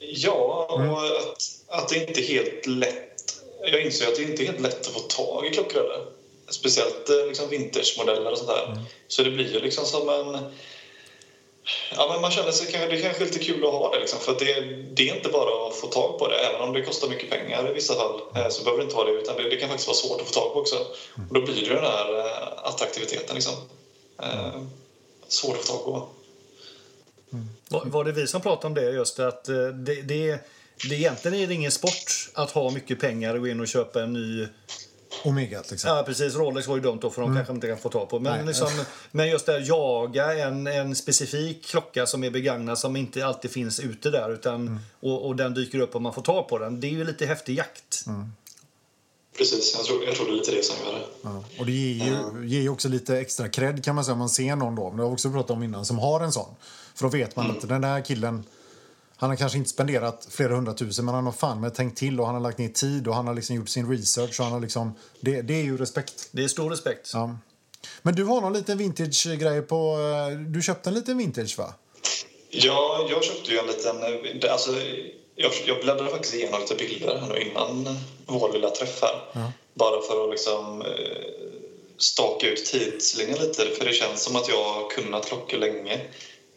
[0.00, 3.42] Ja, och att, att det inte är helt lätt.
[3.62, 6.06] Jag inser att det inte är helt lätt att få tag i klockor heller.
[6.48, 8.84] Speciellt eh, liksom vintagemodeller och sånt där.
[9.08, 10.52] Så det blir ju liksom som en...
[11.96, 14.18] Ja, men man känner sig kanske, det är kanske lite kul att ha det liksom,
[14.20, 14.60] för det,
[14.94, 16.36] det är inte bara att få tag på det.
[16.36, 19.10] Även om det kostar mycket pengar i vissa fall eh, så behöver det inte vara
[19.10, 19.20] det.
[19.20, 20.76] Utan det, det kan faktiskt vara svårt att få tag på också.
[21.28, 23.54] Och då blir det den här eh, attraktiviteten liksom.
[24.22, 24.62] Eh,
[25.28, 26.08] svår att få tag på.
[27.32, 27.48] Mm.
[27.68, 28.90] Var, var det vi som pratade om det?
[28.90, 30.38] Just att eh, det, det,
[30.88, 34.02] det egentligen är det ingen sport att ha mycket pengar och gå in och köpa
[34.02, 34.46] en ny...
[35.24, 35.96] Omega till exempel.
[35.96, 36.34] Ja, precis.
[36.34, 38.18] Rolex var ju dumt då, för de kanske inte kan få tag på.
[38.20, 38.46] Men, Nej.
[38.46, 38.68] liksom,
[39.10, 43.80] men just det, jaga en, en specifik klocka som är begagnad som inte alltid finns
[43.80, 46.80] ute där utan, och, och den dyker upp och man får tag på den.
[46.80, 48.04] Det är ju lite häftig jakt.
[49.38, 51.04] Precis, jag tror, jag tror det är lite det som gör det.
[51.22, 51.44] Ja.
[51.58, 54.28] Och det ger ju, ger ju också lite extra cred kan man säga om man
[54.28, 56.54] ser någon då, men det har vi också pratat om innan, som har en sån.
[56.94, 58.44] För då vet man att den där killen,
[59.16, 62.26] han har kanske inte spenderat flera hundratusen men han har fan med tänkt till och
[62.26, 64.60] han har lagt ner tid och han har liksom gjort sin research och han har
[64.60, 66.28] liksom, det, det är ju respekt.
[66.30, 67.10] Det är stor respekt.
[67.12, 67.36] Ja.
[68.02, 69.96] Men du har någon liten vintage-grej på,
[70.32, 71.74] eh, du köpte en liten vintage va?
[72.50, 74.00] Ja, jag köpte ju en liten...
[74.40, 74.70] det- Alltså,
[75.36, 79.22] jag, jag bläddrade faktiskt igenom lite bilder här nu innan vår lilla träff här.
[79.74, 80.86] Bara för att liksom eh,
[81.98, 83.62] staka ut tidslinjen lite.
[83.78, 86.00] För det känns som att jag har kunnat klockor länge.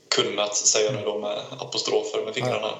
[0.09, 2.71] Kunnat, säger jag nu då med apostrofer med fingrarna.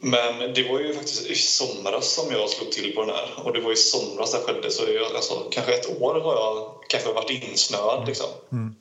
[0.00, 3.28] Men det var ju faktiskt i somras som jag slog till på den här.
[3.36, 4.70] Och det var i somras det skedde.
[4.70, 8.06] Så jag, alltså, kanske ett år har jag kanske varit insnöad.
[8.06, 8.26] Liksom.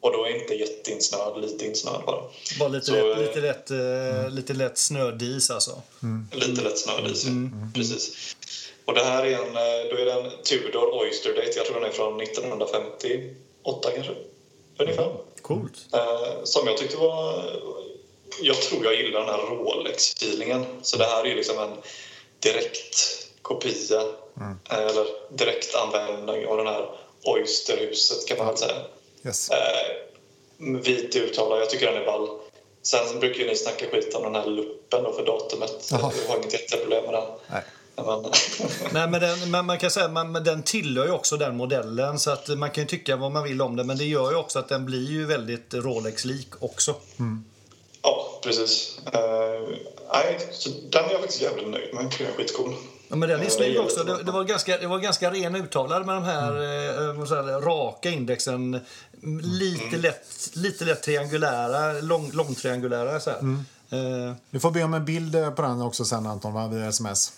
[0.02, 2.22] Och då är inte jätteinsnöad, lite insnöad bara.
[2.60, 5.82] Bara lite, Så, lätt, eh, lite, lätt, eh, lite lätt snödis alltså.
[6.32, 7.32] Lite lätt snödis, ja.
[7.76, 8.36] Precis.
[8.86, 11.52] Och det här är en, eh, då är det en Tudor Oyster Date.
[11.56, 14.14] Jag tror den är från 1958 kanske.
[14.80, 15.16] Ungefär.
[15.48, 15.94] Coolt.
[15.94, 17.44] Eh, som jag tyckte var...
[18.42, 20.66] Jag tror jag gillar den här Rolex-feelingen.
[20.82, 21.78] Så det här är liksom en
[22.40, 24.02] direkt kopia
[24.70, 26.90] eh, eller direkt användning av den här
[27.24, 28.82] Oysterhuset kan man väl säga.
[29.26, 29.50] Yes.
[29.50, 29.98] Eh,
[30.58, 32.40] vit uttalad, jag tycker den är ball.
[32.82, 35.88] Sen brukar ju ni snacka skit om den här luppen då för datumet.
[35.92, 37.24] Jag har inget jätteproblem med den.
[37.48, 37.64] Nej.
[37.98, 38.24] Men,
[38.94, 42.20] Nej, men den, men man kan säga man, men den tillhör ju också den modellen
[42.20, 44.38] så att man kan ju tycka vad man vill om den men det gör ju
[44.38, 46.96] också att den blir ju väldigt Rolex-lik också.
[48.02, 49.00] ja, precis.
[49.14, 49.22] Eh,
[50.14, 52.04] nej, så den är jag faktiskt jävligt nöjd med.
[52.18, 52.74] Den är skitcool.
[53.10, 54.04] Ja, men den är Ja, snygg också.
[54.04, 56.52] Det, det, var ganska, det var ganska ren uttalad med de här
[57.10, 58.80] eh, vad säger jag, raka indexen.
[59.44, 63.20] Lite, lätt, lite lätt triangulära, lång, långtriangulära.
[63.20, 63.38] Så här.
[63.90, 67.34] Eh, Du får be om en bild eh, på den också sen Anton, via sms.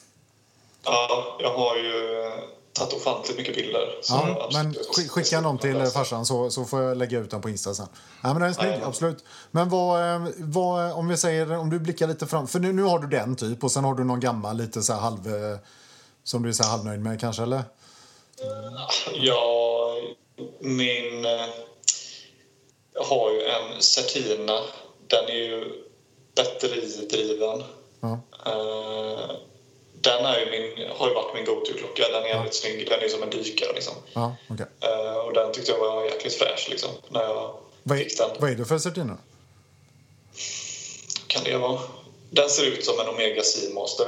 [0.83, 2.33] Ja, jag har ju eh,
[2.73, 3.97] tagit ofantligt mycket bilder.
[4.01, 7.31] så Ja, men sk- skicka dem till eh, farsan så, så får jag lägga ut
[7.31, 7.87] dem på Insta sen.
[8.23, 8.87] Ja, men den är snygg, Jajamän.
[8.87, 9.23] absolut.
[9.51, 12.83] Men vad, eh, vad, om vi säger, om du blickar lite fram, för nu, nu
[12.83, 15.19] har du den typ och sen har du någon gammal lite så här halv,
[16.23, 17.63] som du är så halvnöjd med kanske eller?
[19.13, 19.95] Ja,
[20.59, 21.23] min...
[22.93, 24.59] Jag har ju en Certina.
[25.07, 25.83] Den är ju
[26.35, 27.63] batteridriven.
[28.01, 28.19] Ja.
[28.45, 29.29] Eh,
[30.01, 32.03] Den är ju min, har ju varit min go-to-klocka.
[32.11, 32.89] Den är jävligt snygg.
[32.89, 33.73] Den är som en dykare.
[33.73, 33.93] Liksom.
[34.13, 34.65] Ja, okej.
[34.81, 38.29] Eh, Och den tyckte jag var jäkligt fräsch liksom, när jag Vad, fick den.
[38.31, 39.17] är- vad är det för Certina?
[41.27, 41.79] Kan det vara?
[42.29, 44.07] Den ser ut som en Omega Seamaster.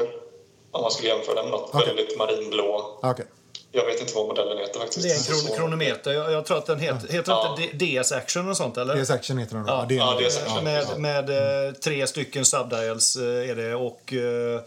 [0.72, 1.88] Om man skulle jämföra den med något Okej.
[1.88, 3.00] väldigt marinblå.
[3.04, 3.26] Okej.
[3.72, 5.02] Jag vet inte vad modellen heter faktiskt.
[5.08, 6.12] det är en kron, Så- kronometer.
[6.12, 7.58] Jag, jag tror att den heter, heter Ja.
[7.60, 8.96] inte DS Action och sånt eller?
[9.04, 9.72] DS Action heter den då.
[9.74, 10.64] Ja, är ja, DS Action.
[10.64, 11.30] med med
[11.68, 14.62] eh, tre stycken subdials eh, är det och eh,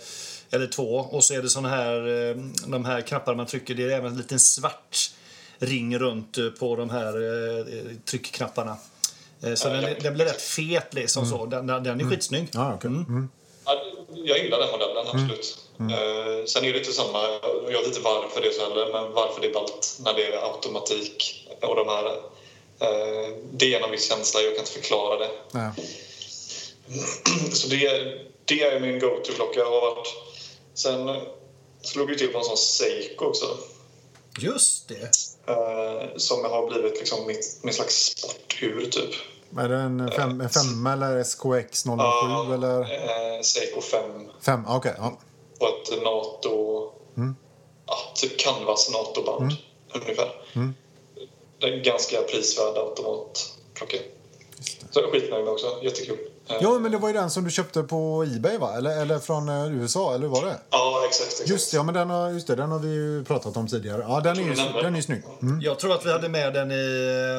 [0.54, 2.36] eller två och så är det sån här eh,
[2.66, 5.10] de här knapparna man trycker det är även en liten svart
[5.58, 7.14] ring runt eh, på de här
[7.58, 7.64] eh,
[8.04, 8.76] tryckknapparna.
[9.56, 9.88] Så Ja, den, ja.
[9.88, 11.46] är- den blir rätt fet liksom så.
[11.46, 12.48] Den, den är skitsnygg.
[12.52, 12.88] Ja, okej.
[12.90, 13.28] Mm.
[13.64, 13.82] Ja,
[14.14, 15.58] jag gillar den modellen, absolut.
[15.80, 17.22] Eh, sen är det inte samma,
[17.70, 20.26] jag vet inte varför det är så heller, men varför det är ballt när det
[20.34, 22.16] är automatik och de här.
[23.52, 25.30] Det är en viss känsla, jag kan inte förklara det.
[27.52, 27.78] Så det,
[28.44, 29.60] det är min go-to-klocka.
[29.60, 30.06] Jag har varit...
[30.74, 31.20] Sen
[31.82, 33.46] slog jag till på en sån Seiko också.
[34.40, 35.10] Just det.
[35.52, 39.14] Eh, som har blivit liksom mitt, min slags sportur, typ.
[39.58, 42.80] Är det en fem, en femma eller SKX 007 Ja, eller?
[42.80, 44.02] eh, Seiko 5
[44.42, 44.94] Fem, okej.
[44.98, 45.18] ja.
[45.58, 46.90] på ett NATO...
[47.86, 49.52] Ja, typ canvas NATO-band,
[49.94, 50.30] ungefär.
[51.60, 53.96] Det är en ganska prisvärd automatklocka.
[54.90, 55.78] Så jag är skitnöjd med också.
[55.82, 56.18] Jättekul.
[56.46, 58.76] Ja, men det var ju den som du köpte på Ebay, va?
[58.76, 60.56] Eller, eller från eh, USA, eller hur var det?
[60.70, 61.30] Ja, exakt.
[61.32, 61.48] exakt.
[61.50, 64.04] Just det, ja, men den har, just det, den har vi ju pratat om tidigare.
[64.08, 65.22] Ja, den är ju, den är snygg.
[65.42, 65.60] Mm.
[65.60, 66.74] Jag tror att vi hade med den i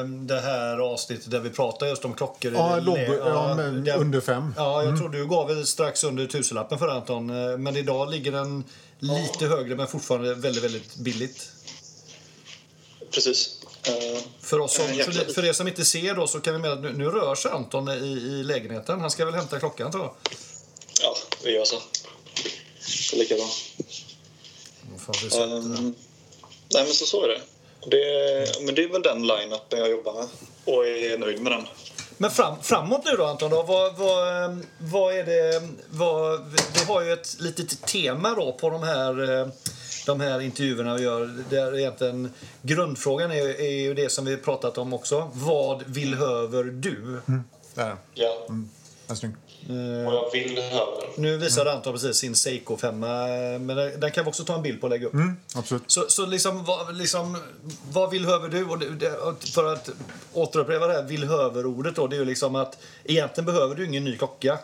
[0.04, 2.52] eh, det här avsnittet där vi pratade just om klockor.
[2.54, 4.54] Ja, lobb, lä- ja, men det- under fem.
[4.56, 7.50] Ja, jag tror du gav väl strax under tusenlappen för Anton.
[7.50, 8.64] eh, Men idag ligger den
[8.98, 11.48] lite högre men fortfarande väldigt, väldigt billigt.
[13.10, 13.55] Precis.
[14.40, 16.72] För, oss som, Eh, för, för er som inte ser då så kan vi med
[16.72, 19.00] att nu, nu rör sig Anton i, i lägenheten.
[19.00, 20.14] Han ska väl hämta klockan tror jag.
[21.02, 21.76] ja, vi gör så.
[23.10, 23.48] Det är lika bra.
[25.42, 25.94] Um,
[26.68, 27.40] nej, men så, så är det.
[27.86, 28.64] det.
[28.64, 30.28] Men det är väl den line-upen jag jobbar med
[30.64, 31.66] och är nöjd med den.
[32.18, 35.68] Men fram, framåt nu då Anton, då, vad, vad, eh, vad är det...
[35.90, 39.48] Vad, vi har ju ett litet tema då på de här, eh,
[40.06, 41.44] de här intervjuerna vi gör.
[41.50, 45.30] Där egentligen grundfrågan är, är ju det som vi pratat om också.
[45.34, 47.20] Vad behöver du?
[47.74, 49.32] Där, Ja, snygg.
[50.06, 50.86] och jag vill höra.
[51.16, 53.66] Nu visade Anton precis sin Seiko 5 men
[54.00, 55.14] den kan vi också ta en bild på och lägga upp.
[55.14, 55.82] Mm, absolut.
[55.86, 57.36] Så, så liksom, vad, liksom,
[57.92, 58.64] vad villhöver du?
[58.64, 59.12] Och det,
[59.54, 59.90] för att
[60.32, 64.16] återupprepa det här villhöver-ordet då, det är ju liksom att egentligen behöver du ingen ny
[64.18, 64.58] klocka.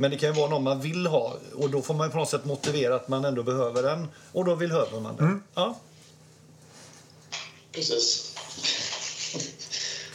[0.00, 2.28] Men det kan ju vara någon man vill ha och då får man på något
[2.28, 5.42] sätt motivera att man ändå behöver den och då villhöver man den.
[5.54, 5.78] Ja.
[7.72, 8.34] Precis.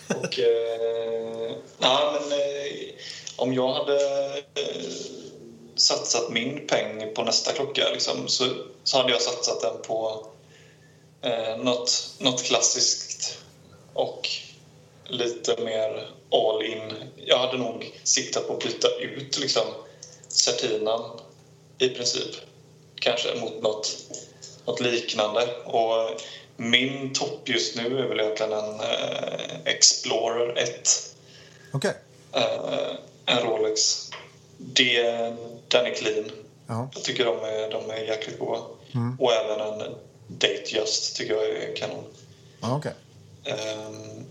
[0.07, 0.39] och...
[0.39, 2.93] Eh, nej, men eh,
[3.35, 4.83] om jag hade eh,
[5.75, 8.45] satsat min peng på nästa klocka liksom, så,
[8.83, 10.27] så hade jag satsat den på
[11.21, 13.37] eh, något, något klassiskt
[13.93, 14.29] och
[15.13, 16.93] lite mer all in.
[17.25, 19.63] Jag hade nog siktat på att byta ut liksom,
[20.27, 21.19] Certinan
[21.77, 22.35] i princip.
[22.95, 23.97] Kanske mot något,
[24.65, 25.55] något liknande.
[25.65, 26.21] Och
[26.57, 30.89] min topp just nu är väl egentligen en eh, Explorer 1.
[31.71, 31.93] Okej.
[32.31, 32.95] Eh,
[33.25, 34.09] en Rolex.
[34.57, 35.03] Det,
[35.67, 36.31] den är clean.
[36.67, 36.89] Ja.
[36.93, 38.61] Jag tycker de är, de är jäkligt goda.
[39.19, 39.95] Och även en
[40.27, 42.03] Datejust tycker jag är kanon.
[42.61, 42.93] Ja, okej.
[43.43, 44.25] Ehm,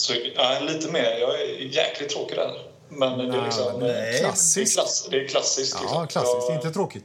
[0.00, 1.18] så ja, lite mer.
[1.20, 2.66] Jag är jäkligt tråkig där.
[2.88, 3.80] Men det är liksom...
[3.80, 4.18] nej.
[4.20, 4.56] Klassiskt.
[4.56, 5.74] Det är, klass, det är klassiskt.
[5.74, 6.06] Ja, liksom.
[6.06, 6.48] klassiskt.
[6.48, 7.04] Jag- Inte tråkigt.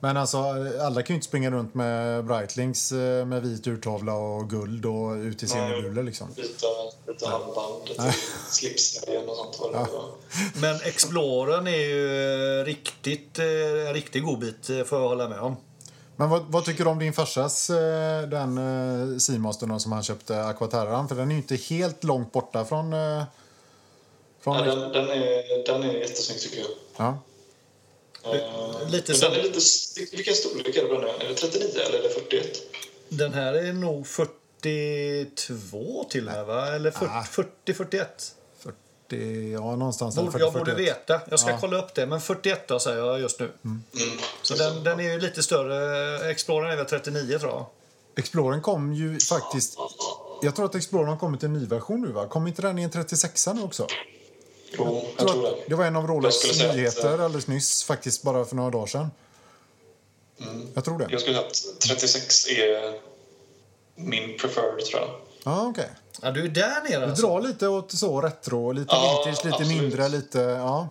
[0.00, 0.38] Men alltså,
[0.80, 5.12] alla kan ju inte springa runt med Breitlinks eh, med vit urtavla och guld och
[5.14, 6.28] ut i semibulor liksom.
[6.36, 6.66] Byta,
[7.06, 8.12] byta handband till
[8.50, 9.72] slipsnöjen och sånt.
[9.72, 10.10] Det var.
[10.60, 15.28] Men Explorern är ju eh, riktigt, eh, en riktigt god bit, eh, får jag hålla
[15.28, 15.56] med om.
[16.20, 20.44] Men vad, vad tycker du om din farsas, eh, den eh, Seamastern som han köpte,
[20.44, 21.08] Aquaterran?
[21.08, 22.92] För den är ju inte helt långt borta från...
[22.92, 23.22] Eh,
[24.40, 26.68] från Ja, den, den, är, den är jättesnygg tycker jag.
[26.96, 27.18] ja.
[28.34, 29.60] Ehm, lite den är lite,
[30.16, 31.20] vilken storlek är det på den?
[31.20, 32.46] Är det 39 eller är det 41?
[33.08, 36.66] Den här är nog 42 till och med, va?
[36.74, 37.22] Eller 40, Ah.
[37.24, 38.34] 40 41.
[39.08, 40.88] 40, ja någonstans Borde, 40, jag borde 41.
[40.88, 41.20] veta.
[41.30, 41.58] Jag ska Ja.
[41.60, 42.06] kolla upp det.
[42.06, 43.50] Men 41 då, säger jag just nu.
[44.42, 46.30] Så den, den är ju lite större.
[46.30, 47.66] Explorern är väl 39 tror jag.
[48.16, 49.78] Explorern kom ju faktiskt...
[50.42, 52.26] Jag tror att Explorern har kommit i en ny version nu va?
[52.28, 53.86] Kom inte den i en 36 nu också?
[54.78, 55.56] Jo, jag tror tror det.
[55.68, 58.70] det var en av Rolex Jag att, nyheter eh, alldeles nyss, faktiskt bara för några
[58.70, 59.10] dagar sedan.
[60.74, 61.06] Jag tror det.
[61.10, 63.00] Jag skulle säga att 36 är
[63.94, 65.10] min preferred tror jag.
[65.42, 65.90] Ja, okej.
[66.22, 67.26] Ja, du är där nere Du alltså.
[67.26, 69.82] drar lite åt så retro, lite Ja, vintage, lite absolut.
[69.82, 70.38] mindre, lite...
[70.40, 70.88] Ja.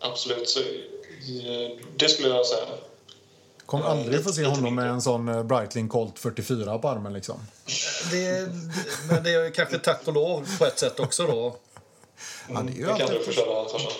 [0.00, 0.48] Absolut.
[0.48, 2.64] Så, eh, det skulle jag säga.
[3.66, 7.12] Kommer Ja, aldrig få se honom med en sån eh, Breitling Colt 44 på armen
[7.12, 7.40] liksom.
[8.10, 8.48] Det,
[9.10, 11.56] men det är ju kanske tack och lov på ett sätt också då.
[12.48, 13.18] Ja, det är ju Det kan alltid...
[13.18, 13.90] du få köra farsan.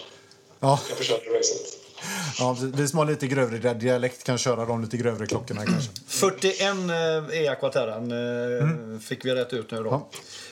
[0.60, 1.78] Ja, Jag får köra racet.
[2.38, 5.90] Ja, vi som har lite grövre dialekt kan köra de lite grövre klockorna kanske.
[6.06, 6.66] 41 eh,
[7.42, 9.90] är Aquaterran, eh, fick vi rätt ut nu då.
[9.90, 10.08] Ja.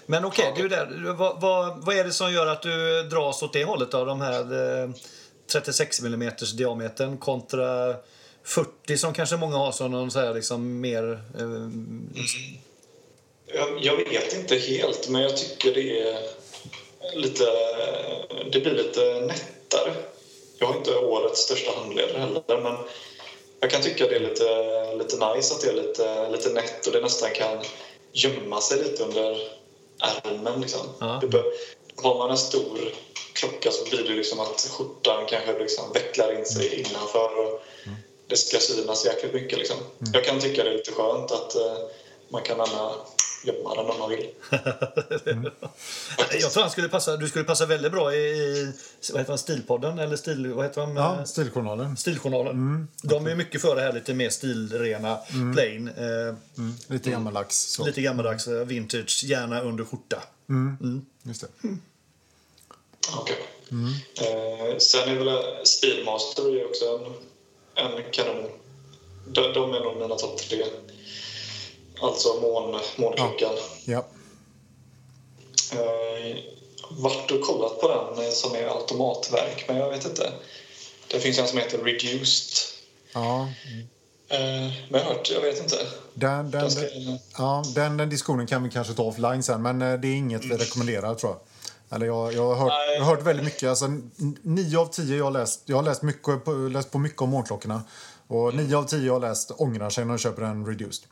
[0.06, 1.12] Men okej, du är där.
[1.12, 4.20] Vad, vad, vad är det som gör att du dras åt det hållet av de
[4.20, 4.90] här eh,
[5.52, 7.94] 36 mm diametern kontra
[8.44, 11.12] 40 som kanske många har som någon så här liksom mer...
[11.38, 11.68] Eh,
[13.46, 16.18] Jag, jag vet inte helt, men jag tycker det är
[17.14, 17.44] lite...
[18.52, 19.94] Det blir lite nättare.
[20.58, 22.76] Jag har inte årets största handleder heller, men
[23.60, 26.92] jag kan tycka det är lite, lite nice att det är lite, lite nätt och
[26.92, 27.64] det nästan kan
[28.12, 29.52] gömma sig lite under
[30.00, 30.60] ärmen.
[30.60, 30.86] Liksom.
[31.00, 31.20] Ja.
[31.30, 31.44] Bör,
[31.96, 32.78] har man en stor
[33.32, 37.62] klocka så blir det liksom att skjortan kanske liksom vecklar in sig innanför och
[38.26, 39.58] det ska synas jäkligt mycket.
[39.58, 39.76] Liksom.
[40.12, 41.78] Jag kan tycka det är lite skönt att eh,
[42.28, 42.92] man kan gärna
[43.46, 44.26] gömma den om man vill.
[46.40, 48.72] jag tror han skulle passa, du skulle passa väldigt bra i, i
[49.12, 50.96] vad heter han, Stilpodden eller stil, vad heter han?
[50.96, 51.96] Ja, Stiljournalen.
[51.96, 52.88] Stiljournalen.
[53.02, 55.18] De är mycket för det här lite mer stilrena,
[55.54, 55.88] plain.
[55.88, 57.56] Eh, Mm, lite gammaldags.
[57.72, 57.86] Så.
[57.86, 60.22] Lite gammaldags, eh, vintage, gärna under skjorta.
[61.22, 61.48] Just det.
[63.16, 63.36] Okej.
[64.20, 66.84] Eh, sen är väl Speedmaster är också
[67.74, 68.50] en, en kanon.
[69.28, 70.64] De, de är nog mina topp tre.
[72.00, 73.54] Alltså mån, månklockan.
[73.84, 74.04] Ja.
[75.72, 76.36] Eh,
[76.90, 80.32] varit och kollat på den som är automatverk, men jag vet inte.
[81.08, 82.56] Det finns en som heter Reduced.
[83.12, 83.48] Ja.
[84.28, 85.76] Eh, men jag har hört, jag vet inte.
[86.14, 86.82] Den, den, Den ska,
[87.38, 90.44] ja, den, den diskussionen kan vi kanske ta offline sen, men eh, det är inget
[90.44, 91.40] vi rekommenderar tror jag.
[91.96, 93.68] Eller jag, jag, har hört, jag har hört väldigt mycket.
[93.68, 93.86] Alltså,
[94.42, 97.82] nio av tio jag har läst, jag har läst, mycket, läst på mycket om månklockorna.
[98.26, 101.08] Och nio av tio jag har läst ångrar sig när de köper en reduced.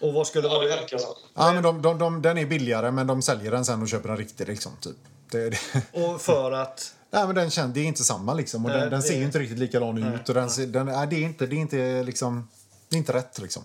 [0.00, 0.76] Och vad skulle ja, det vara...
[0.80, 1.16] verkar så.
[1.34, 4.08] Ja, men de, de, de, den är billigare, men de säljer den sen och köper
[4.08, 4.48] en riktig.
[4.48, 4.96] Liksom, typ.
[5.30, 5.58] det, det,
[5.92, 6.94] Och för att...
[7.10, 8.34] nej, men den känns, det är inte samma.
[8.34, 10.28] Liksom, och Nej, den, den det- ser ju inte riktigt likadan ut.
[10.28, 12.48] Och den, den, nej, det, är inte, det, är inte, liksom,
[12.88, 13.38] det är inte rätt.
[13.38, 13.62] Liksom.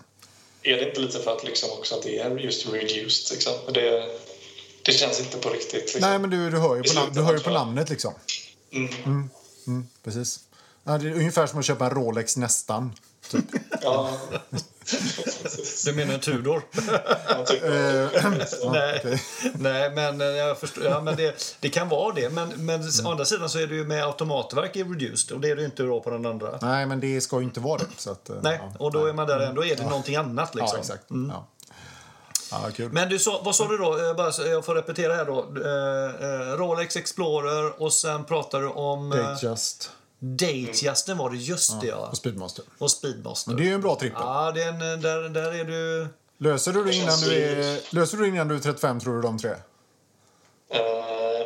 [0.62, 3.36] Är det inte lite för att, liksom också att det är just reduced?
[3.36, 3.52] Liksom?
[3.74, 4.08] Det,
[4.82, 5.74] det känns inte på riktigt.
[5.94, 6.00] Liksom.
[6.00, 7.90] Nej, men du, du hör ju på, nam- du hör ju på namnet.
[7.90, 8.14] Liksom.
[8.72, 9.30] Mm.
[9.66, 10.40] Mm, precis.
[10.84, 12.92] Ja, det är ungefär som att köpa en Rolex nästan.
[13.30, 13.44] Typ.
[13.82, 14.10] Ja,
[15.84, 16.62] Du menar en Tudor?
[17.28, 17.46] jag
[18.22, 18.30] Ja,
[18.72, 19.00] Nej.
[19.04, 19.22] okej.
[19.54, 20.84] Nej, men eh, jag förstår.
[20.84, 22.30] Ja, men det, det kan vara det.
[22.30, 25.50] Men, men å andra sidan så är det ju med automatverk i reduced och det
[25.50, 26.58] är det ju inte då på den andra.
[26.62, 27.84] Nej, men det ska ju inte vara det.
[27.96, 28.72] Så att, eh, Nej, ja.
[28.78, 29.64] och då är man där ändå.
[29.64, 30.70] är det någonting annat liksom.
[30.76, 31.04] Ja, exakt.
[31.08, 31.46] Ja.
[32.50, 32.92] Ja, kul.
[32.92, 34.08] Men du sa, vad sa du då?
[34.08, 35.38] Eh, Bara, jag får repetera här då.
[35.64, 39.12] Eh, eh, Rolex Explorer och sen pratar du om...
[39.12, 42.08] eh, Datejust Datejusten var det, just det ja.
[42.10, 42.64] och Speedmaster.
[42.78, 43.52] Och Speedmaster.
[43.54, 44.18] Det är ju en bra trippel.
[44.20, 46.08] Ja, det är en, eh, där, där är du...
[46.38, 49.22] Löser du det innan du är, löser du det innan du är 35, tror du,
[49.22, 49.50] de tre?
[49.50, 49.56] Eh,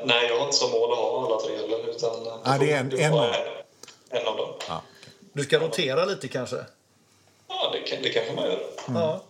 [0.05, 1.91] nej, jag har inte som mål att ha alla tre heller.
[1.91, 4.49] Utan Nej, det är en- får en en, en av dem.
[4.69, 4.83] Ja.
[5.33, 6.65] Du ska rotera lite kanske?
[7.49, 8.61] Ja, det, kan, det kanske man gör.
[8.89, 9.25] Ja.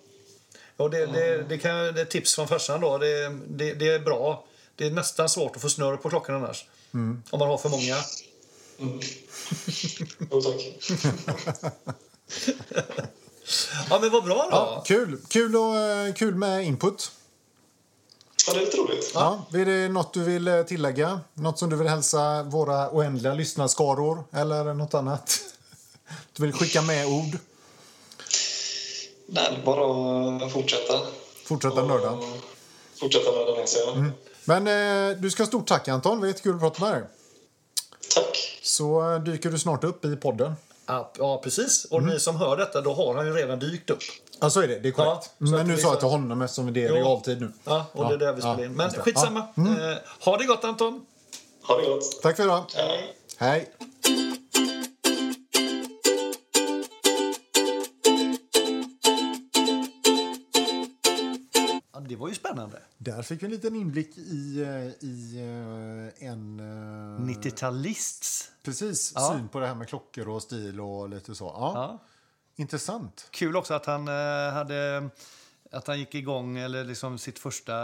[0.76, 2.98] Och det, det, det, kan, det är tips från farsan då.
[2.98, 4.44] Det, det, det är bra.
[4.76, 6.66] Det är nästan svårt att få snurr på klockan annars.
[6.92, 7.96] Om man har för många.
[8.81, 9.01] Mm.
[10.31, 10.83] Jo, tack.
[13.90, 14.49] Ja, men vad bra då.
[14.51, 15.19] Ja, kul.
[15.29, 17.11] Kul, och, eh, kul med input.
[18.47, 19.11] Ja, det är lite roligt.
[19.14, 19.45] Ja.
[19.55, 21.21] Är det något du vill eh, tillägga?
[21.35, 24.25] Något som du vill hälsa våra oändliga lyssnarskaror?
[24.33, 25.40] Eller något annat?
[26.33, 27.38] Du vill skicka med ord?
[29.27, 31.01] Nej, bara fortsätta.
[31.45, 32.19] Fortsätta nörda.
[33.01, 33.81] Fortsätta nörda ner sig.
[33.87, 34.05] ja.
[34.45, 36.16] Men eh, du ska ha stort tack Anton.
[36.16, 37.03] Det var jättekul att prata med dig.
[38.14, 38.61] Tack.
[38.62, 40.55] Så eh, dyker du snart upp i podden.
[40.87, 41.85] Ja, ja precis.
[41.85, 43.99] Och ni som hör detta, då har han ju redan dykt upp.
[44.40, 44.79] Ja, så är det.
[44.79, 45.31] Det är korrekt.
[45.38, 47.53] Ja, Men nu vi sa jag till honom eftersom det är realtid nu.
[47.64, 48.73] Ja, och det är där vi spelar ja, in.
[48.73, 49.03] Men just det.
[49.03, 49.40] skitsamma.
[49.40, 51.07] Eh, ha det gott Anton.
[51.62, 52.23] Ha det gott.
[52.23, 52.64] Tack för idag.
[52.75, 53.16] Hej.
[53.37, 53.70] Hej.
[62.53, 62.79] Spännande.
[62.99, 65.37] Där fick vi en liten inblick i, eh, i
[66.21, 66.61] eh, en...
[66.61, 68.49] eh, 90-talists.
[68.63, 69.33] Precis, Ja.
[69.37, 71.45] syn på det här med klockor och stil och lite så.
[71.45, 71.99] Ja, Ja.
[72.57, 73.29] Intressant.
[73.31, 75.09] Kul också att han eh, hade
[75.73, 77.75] att han gick igång, eller liksom sitt första,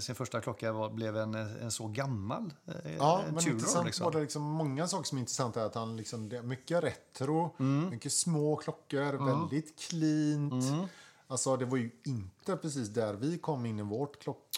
[0.00, 3.54] sin första klocka var, blev en, en så gammal eh, Ja, en men Tudor.
[3.58, 4.04] intressant liksom.
[4.04, 7.90] var det liksom många saker som är intressanta är att han liksom, mycket retro, Mm.
[7.90, 10.64] mycket små klockor, väldigt cleant.
[10.64, 10.86] Mm.
[11.26, 14.48] Alltså det var ju inte precis där vi kom in i vårt klock...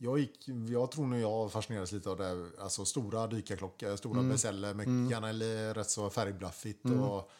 [0.00, 4.30] Jag, gick, jag tror nog jag fascinerades lite av det, alltså stora dykarklockor, stora Mm.
[4.32, 6.84] bezeller med gärna li- rätt så färgblaffigt.
[6.84, 7.30] Och,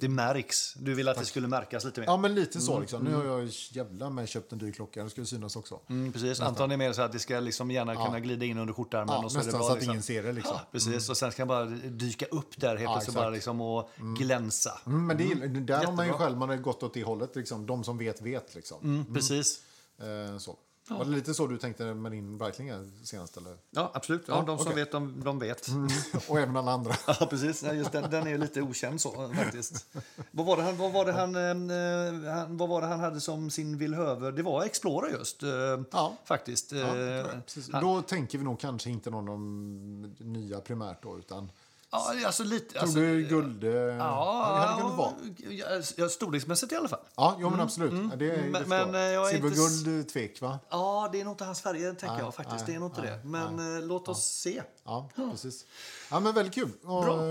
[0.00, 0.74] Det märks.
[0.74, 2.06] Du ville att det skulle märkas lite mer.
[2.06, 3.02] ja men lite så liksom.
[3.04, 5.80] Nu har jag jävla med köpt en dyr klocka, ska det synas också.
[5.88, 6.40] Mm, precis.
[6.40, 8.04] Anton är mer så att det ska liksom gärna Ja.
[8.06, 9.08] kunna glida in under skjortärmen.
[9.14, 9.90] Ja, och så nästan bra, så att liksom.
[9.92, 10.54] ingen ser det liksom.
[10.56, 11.08] Ja, precis.
[11.10, 14.78] Och sen ska han bara dyka upp där helt Ja, plötsligt bara liksom och glänsa.
[14.86, 16.26] Mm, men det, där har man ju Jättebra.
[16.26, 17.36] själv man har gått åt det hållet.
[17.36, 17.66] Liksom.
[17.66, 18.54] De som vet, vet.
[18.54, 18.78] Liksom.
[18.82, 19.60] Mm, precis.
[20.00, 20.56] Eh, så.
[20.88, 22.70] Var det lite så du tänkte med din Breitling
[23.02, 23.36] senast?
[23.36, 23.56] Eller?
[23.70, 24.22] Ja, absolut.
[24.28, 24.74] Ja, Ja, de som okej.
[24.84, 25.66] vet, de, de vet.
[26.28, 26.94] Och även alla andra.
[27.06, 27.62] Ja, precis.
[27.62, 29.86] Ja, just den, den är lite okänd så faktiskt.
[30.30, 33.20] vad, var det han, vad, var det han, eh, han, vad var det han hade
[33.20, 34.32] som sin villhöver?
[34.32, 35.48] Det var Explorer just, eh,
[35.92, 36.16] Ja.
[36.24, 36.72] faktiskt.
[36.72, 37.26] Ja, Eh,
[37.72, 41.50] han- Då tänker vi nog kanske inte någon de nya primärt då, utan
[41.90, 42.72] ja, alltså lite...
[42.72, 43.64] tror Alltså, du guld...
[43.64, 45.12] eh, ja, det hade kunnat vara.
[45.50, 47.00] ja, ja, storleksmässigt i alla fall.
[47.16, 47.92] Ja, jo, men absolut.
[48.10, 50.58] Ja, det, Mm, det men- men, eh, jag är inte Silverguld, eh, tvek va?
[50.70, 52.58] Ja, det är nog inte hans färger, tänker Nej, jag faktiskt.
[52.58, 53.28] nej, det är nog inte nej, det.
[53.28, 54.62] Men eh, låt oss se.
[54.84, 55.64] Ja, precis.
[56.10, 56.70] Ja, men väldigt kul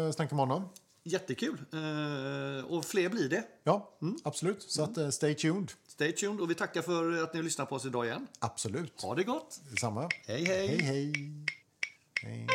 [0.10, 0.70] att snacka med honom.
[1.04, 1.58] Jättekul.
[1.74, 3.44] Eh, och fler blir det.
[3.64, 3.90] Ja,
[4.24, 4.62] absolut.
[4.64, 5.72] Så att, eh, stay tuned.
[5.88, 6.42] Stay tuned.
[6.42, 8.28] Och vi tackar för att ni lyssnar på oss idag igen.
[8.40, 9.02] Absolut.
[9.02, 9.60] Ha det gott.
[9.70, 10.10] Detsamma.
[10.28, 10.68] Hej, hej.
[10.68, 11.34] Hej, hej.
[12.24, 12.48] hej.